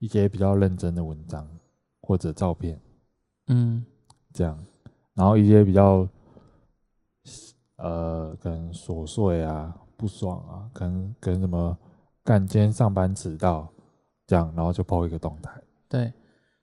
[0.00, 1.48] 一些比较认真的文章
[2.00, 2.80] 或者照片，
[3.46, 3.84] 嗯，
[4.32, 4.58] 这样，
[5.14, 6.08] 然后一些比较，
[7.76, 11.78] 呃，可能琐碎啊、不爽啊，可能跟什么
[12.24, 13.72] 干今天上班迟到，
[14.26, 16.12] 这样，然后就 po 一个动态，对。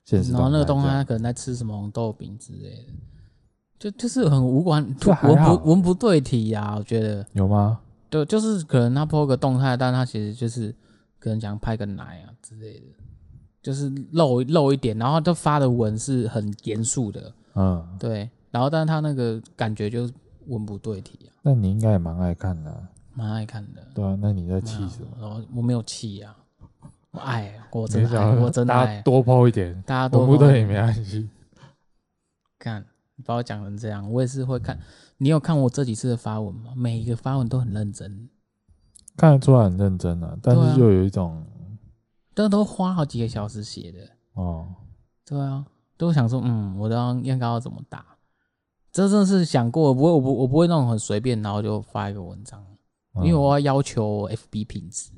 [0.08, 2.94] 然后那个东西他可能在吃什么红豆饼之类的，
[3.80, 4.84] 就就是很无关，
[5.24, 7.80] 文不文不对题呀、啊，我觉得有吗？
[8.10, 10.74] 对，就是可能他 po 个动态，但他其实就是
[11.20, 12.86] 可能想拍个奶啊之类的，
[13.62, 20.10] 就是露露一点，然后他发的文是很严肃的，嗯，对，然后但是他那个感觉就
[20.48, 21.34] 文不对题啊。
[21.42, 23.86] 那你应该也蛮爱看的、啊，蛮爱看的。
[23.94, 25.08] 对啊，那你在气什么？
[25.20, 26.45] 我我没有气呀、啊，
[27.16, 29.02] 我爱，我真的爱，我真的爱。
[29.02, 31.30] 多抛一点，大家多不对也没关系。
[32.60, 32.86] 看，
[33.16, 34.80] 你把我讲成这样，我也是会看。
[35.18, 36.74] 你有看我这几次的发文吗？
[36.76, 38.30] 每一个发文都很认真，
[39.16, 41.46] 看得出来很认真啊，但是就有一种，
[42.34, 44.00] 都、啊、都花好几个小时写的
[44.34, 44.68] 哦。
[45.26, 48.06] 对啊，都想说，嗯，我要应该要怎么打？
[48.92, 52.66] 真的是想过，不会，我不，我不会那种很随便，然后就发一个文章，
[53.16, 55.12] 嗯、因为我要要求 FB 品质，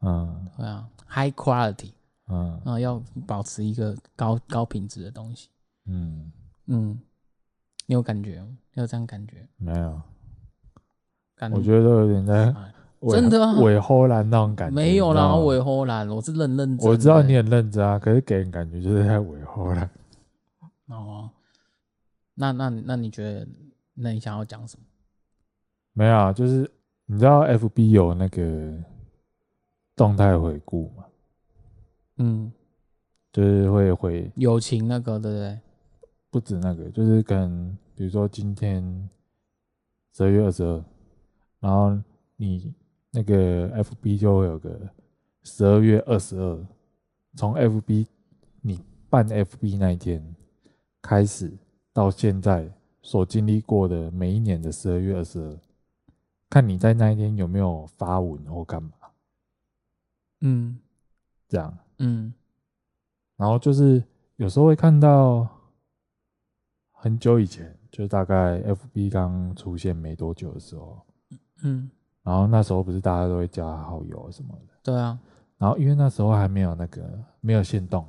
[0.00, 1.90] 嗯，对啊，high quality，
[2.28, 5.48] 嗯，然后要保持一个高高品质的东西，
[5.86, 6.30] 嗯
[6.66, 7.00] 嗯。
[7.86, 8.44] 你有感觉？
[8.74, 9.48] 有这样感觉？
[9.56, 9.98] 没有，
[11.34, 12.54] 感我觉得都有点在
[13.10, 14.74] 真的伪荷兰那种感觉。
[14.74, 16.86] 没有啦，伪荷兰，我是认认真。
[16.86, 19.90] 我知道你很认真啊，可是给人感觉就是在伪荷兰。
[20.88, 21.30] 哦，
[22.34, 23.48] 那那那你觉得？
[23.94, 24.84] 那你想要讲什么？
[25.94, 26.70] 没有啊，就是
[27.06, 28.78] 你知道 FB 有那个
[29.96, 30.97] 动态回顾吗？
[32.18, 32.52] 嗯，
[33.32, 35.60] 就是会回友情那个，对不对？
[36.30, 39.08] 不止那个，就是跟比如说今天
[40.14, 40.84] 十二月二十二，
[41.60, 41.98] 然后
[42.36, 42.74] 你
[43.10, 44.78] 那个 FB 就会有个
[45.42, 46.66] 十二月二十二，
[47.34, 48.06] 从 FB
[48.60, 50.22] 你办 FB 那一天
[51.00, 51.50] 开始
[51.92, 55.58] 到现在所经历过的每一年的十二月二十二，
[56.50, 58.90] 看你在那一天有没有发文或干嘛，
[60.40, 60.78] 嗯，
[61.48, 62.32] 这样，嗯，
[63.36, 64.02] 然后就是
[64.36, 65.48] 有时候会看到。
[67.00, 71.00] 很久以前，就大概 FB 刚出现没多久的时候，
[71.62, 71.88] 嗯，
[72.24, 75.16] 然后那时候不是大家都会加好友什么的，对啊，
[75.58, 77.08] 然后因为那时候还没有那个
[77.40, 78.04] 没有限动，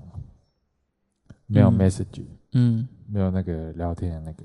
[1.45, 4.43] 没有 message，嗯，没有那个聊天的那个，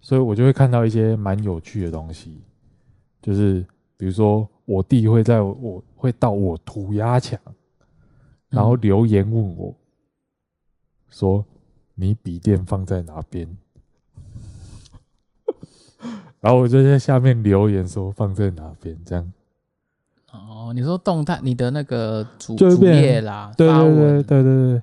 [0.00, 2.42] 所以我就会看到一些蛮有趣的东西，
[3.22, 3.64] 就是
[3.96, 7.40] 比如说我弟会在我会到我涂鸦墙，
[8.48, 9.74] 然后留言问我，
[11.08, 11.44] 说。
[11.98, 13.48] 你笔电放在哪边？
[16.40, 19.32] 然后我就在下面留言说放在哪边，这样。
[20.30, 24.82] 哦，你说动态，你的那个主主页啦，对对对对对对，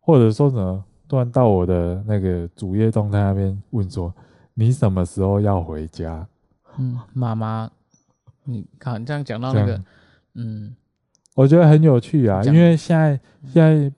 [0.00, 4.10] 或者说什么，突然到我的那个主页动态那边问说，
[4.54, 6.26] 你什么时候要回家？
[6.78, 7.70] 嗯，妈妈，
[8.44, 9.84] 你看这样讲到那个，
[10.36, 10.74] 嗯，
[11.40, 13.92] 我觉得很有趣啊，因为现在现在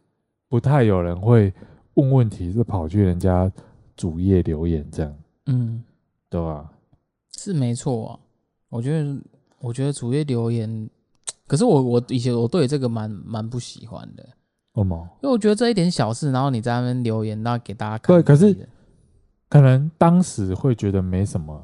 [0.49, 1.53] 不太有人会。
[1.95, 3.53] 问问题是跑去人家
[3.95, 5.14] 主页留言这样，
[5.45, 5.84] 嗯，
[6.30, 6.72] 对吧？
[7.36, 8.18] 是没错啊，
[8.70, 9.14] 我觉得，
[9.61, 10.88] 我觉得主页留言，
[11.47, 14.26] 可是我我以前我对这个蛮蛮不喜欢的，
[14.72, 15.07] 为什么？
[15.22, 18.66] 因为我觉得这一点小事，然后你在那边留言，然后给大家看，对，可是
[19.51, 21.62] 可能当时会觉得没什么，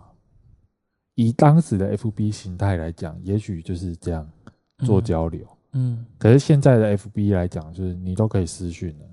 [1.14, 4.30] 以当时的 FB 形态来讲，也许就是这样
[4.84, 9.04] 做交流，嗯，嗯，可是现在的 FB 来讲，就是你都可以私讯了。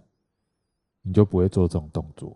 [1.07, 2.35] 你就不会做这种动作，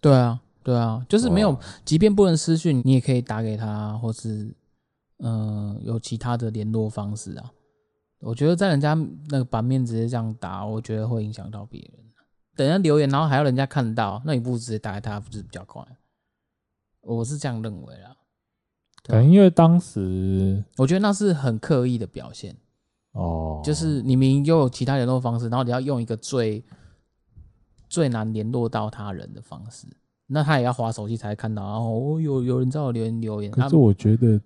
[0.00, 4.54] 对啊，对啊，就是没有，即便不能私讯，你也可以打给他，或是
[5.18, 7.52] 嗯、呃，有其他的联络方式啊。
[8.20, 8.94] 我觉得在人家
[9.28, 11.92] 那个版面直接这样打，我觉得会影响到别人。
[12.56, 15.86] 等人家留言，然后还要人家看到，那你不如直接打给他，不是比较快？
[17.02, 18.16] 我是这样认为啦。
[19.02, 22.56] 可能因为当时，我觉得那是很刻意的表现
[23.12, 26.64] 哦，就是你明明又有其他联络方式，然后你要用一个最。
[27.88, 29.84] 最难联络到他人的方式，
[30.28, 31.60] 那他也要划手机才看到。
[31.64, 33.50] 然后哦，有有人在我留言留言。
[33.50, 34.40] 可是我觉得，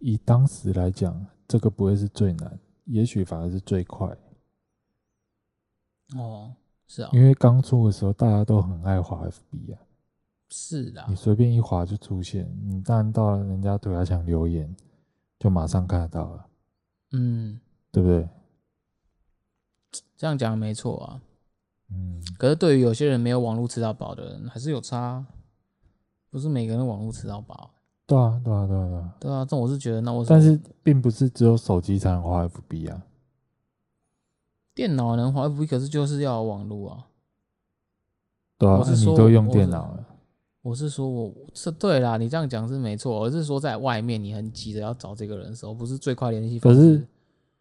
[0.00, 4.08] 以当时来讲，这个不会是最难，也许反而是最快。
[6.16, 6.52] 哦，
[6.88, 9.78] 是啊，因为刚出的时候，大家都很爱滑 FB 啊。
[10.50, 14.74] 是的，你随便一滑就出现，你当然到了人家对他想留言，
[15.38, 16.46] 就马上看得到了。
[17.12, 17.60] 嗯，
[17.96, 18.28] 对不对？
[20.18, 21.22] 这样讲没错啊。
[21.90, 25.24] 嗯，可是对于有些人没有网络吃到饱的人，还是有差，
[26.28, 27.70] 不是每个人网络吃到饱。
[28.06, 33.02] 对啊，对啊，对啊，对啊，对啊，这我是觉得，那我但是并不是只有手机才能滑 FB 啊，
[34.74, 37.06] 电脑能滑 FB，可是就是要有网络啊。
[38.58, 40.04] 对啊，是你都用电脑了。
[40.60, 43.24] 我是说，我是对啦，你这样讲是没错。
[43.24, 46.78] 而是说，在外面你很急着要找这个人的时候，不是最快联系方式。
[46.78, 47.06] 可是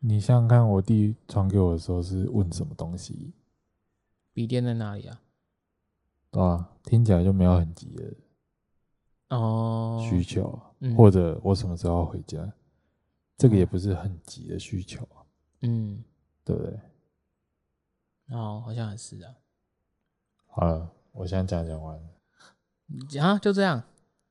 [0.07, 3.33] 你想想看，我弟传给我的时候是问什么东西？
[4.33, 5.19] 笔电在哪里啊？
[6.29, 8.13] 对啊，听起来就没有很急的
[9.35, 10.59] 哦需求，
[10.95, 12.53] 或者我什么时候要回家，
[13.35, 15.07] 这个也不是很急的需求，
[15.61, 16.03] 嗯，
[16.43, 16.79] 对不对？
[18.29, 19.33] 哦，好像也是啊。
[20.45, 22.09] 好了，我现在讲讲完了。
[23.19, 23.83] 啊，就这样。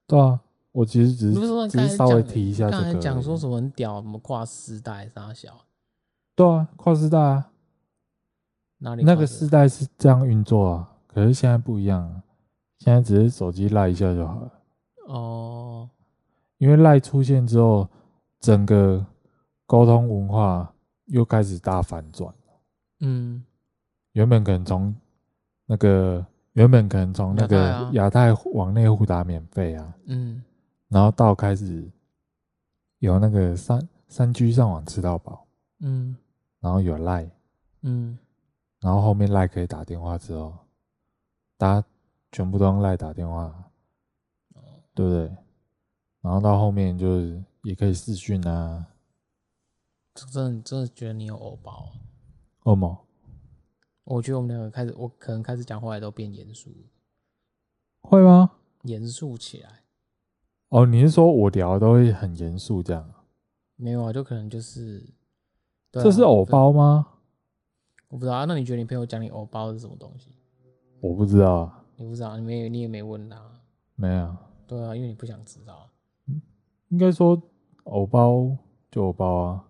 [0.06, 0.40] 对啊，
[0.74, 2.82] 我其实只是，是只是稍微提一下这个。
[2.82, 5.64] 刚才讲说什么很屌，什么跨世代啥小。
[6.34, 7.52] 对啊，跨世代啊。
[8.78, 9.04] 哪里？
[9.04, 12.22] 那个世代是这样运作啊，可是现在不一样啊。
[12.80, 14.52] 现在只是手机赖一下就好了。
[15.06, 15.88] 哦。
[16.58, 17.88] 因为赖出现之后，
[18.40, 19.06] 整个
[19.66, 20.74] 沟通文化
[21.06, 22.34] 又开始大反转。
[22.98, 23.44] 嗯。
[24.12, 24.92] 原本可能从
[25.66, 26.26] 那个。
[26.54, 30.40] 原本可能从那个亚太往内互打免费啊，嗯，
[30.94, 31.90] 然后到开始
[33.00, 35.44] 有那个三三 G 上网吃到饱，
[35.80, 36.16] 嗯，
[36.60, 37.32] 然后有 Line，
[37.80, 38.16] 嗯，
[38.78, 40.56] 然后后面 Line 可以打电话之后，
[41.58, 41.88] 大家
[42.30, 43.72] 全部都用 Line 打电话，
[44.94, 45.36] 对不对？
[46.20, 48.86] 然后到后面就是也可以视讯啊，
[50.14, 51.92] 真的真的觉得你有欧包，
[52.62, 52.96] 欧某。
[54.04, 56.70] 我觉得我们两个开始，我可能开始讲话也都变严肃，
[58.02, 58.52] 会吗？
[58.82, 59.80] 严肃起来。
[60.74, 63.08] 哦，你是说我聊的都会很严肃这样？
[63.76, 64.98] 没有啊，就可能就是，
[65.92, 67.06] 啊、这是偶包吗？
[68.08, 68.44] 我不知道啊。
[68.44, 70.32] 那你觉得你朋友讲你偶包是什么东西？
[71.00, 71.84] 我不知道啊。
[71.94, 72.36] 你不知道？
[72.36, 73.40] 你没你也没问他？
[73.94, 74.36] 没有。
[74.66, 75.88] 对啊，因为你不想知道。
[76.88, 77.40] 应该说
[77.84, 78.50] 偶包
[78.90, 79.64] 就偶包啊，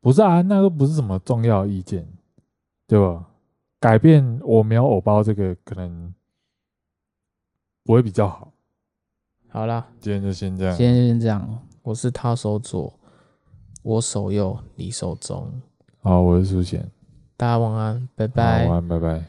[0.00, 2.04] 不是啊，那个不是什么重要意见，
[2.88, 3.30] 对吧？
[3.78, 6.12] 改变我没有偶包这个可能
[7.84, 8.52] 不会比较好。
[9.58, 10.76] 好啦，今天就先这样。
[10.76, 11.58] 今天就先这样。
[11.82, 12.94] 我是他手左，
[13.82, 15.50] 我手右，你手中。
[16.00, 16.88] 好，我是苏贤。
[17.36, 18.68] 大家晚安，拜拜。
[18.68, 19.24] 晚安，拜拜。